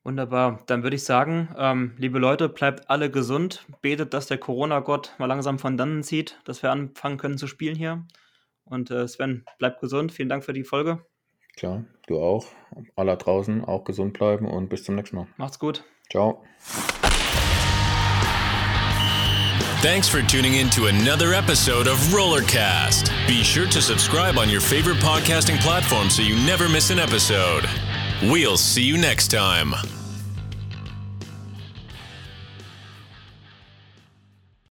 Wunderbar. 0.03 0.63
Dann 0.65 0.82
würde 0.82 0.96
ich 0.96 1.03
sagen, 1.03 1.50
ähm, 1.58 1.94
liebe 1.98 2.18
Leute, 2.18 2.50
bleibt 2.50 2.89
alle 2.89 3.12
gesund. 3.12 3.65
Betet, 3.82 4.13
dass 4.13 4.27
der 4.27 4.39
Corona-Gott 4.39 5.13
mal 5.20 5.27
langsam 5.27 5.60
von 5.60 5.77
dannen 5.77 6.01
zieht, 6.01 6.39
dass 6.44 6.63
wir 6.63 6.72
anfangen 6.72 7.18
können 7.18 7.38
zu 7.38 7.46
spielen 7.46 7.75
hier. 7.75 8.03
Und 8.65 8.91
äh, 8.91 9.08
Sven, 9.08 9.46
bleibt 9.58 9.82
gesund. 9.82 10.12
Vielen 10.12 10.30
Dank 10.30 10.44
für 10.44 10.53
die 10.53 10.63
Folge. 10.63 11.06
Klar, 11.56 11.86
du 12.08 12.19
auch. 12.19 12.45
Alle 12.95 13.17
draußen 13.17 13.65
auch 13.65 13.84
gesund 13.84 14.13
bleiben 14.13 14.47
und 14.47 14.69
bis 14.69 14.84
zum 14.84 14.95
nächsten 14.95 15.17
Mal. 15.17 15.28
Macht's 15.38 15.60
gut. 15.60 15.84
Ciao. 16.10 16.43
Thanks 19.82 20.08
for 20.08 20.21
tuning 20.21 20.54
in 20.54 20.69
to 20.71 20.86
another 20.86 21.34
episode 21.34 21.88
of 21.88 21.97
Rollercast. 22.13 23.12
Be 23.28 23.43
sure 23.43 23.65
to 23.65 23.82
subscribe 23.82 24.38
on 24.38 24.47
your 24.47 24.62
favorite 24.62 24.97
podcasting 24.97 25.60
platform 25.60 26.12
so 26.12 26.21
you 26.21 26.36
never 26.45 26.69
miss 26.69 26.91
an 26.91 27.00
episode. 27.00 27.67
We'll 28.21 28.58
see 28.58 28.84
you 28.84 28.97
next 28.97 29.32
time. 29.32 29.74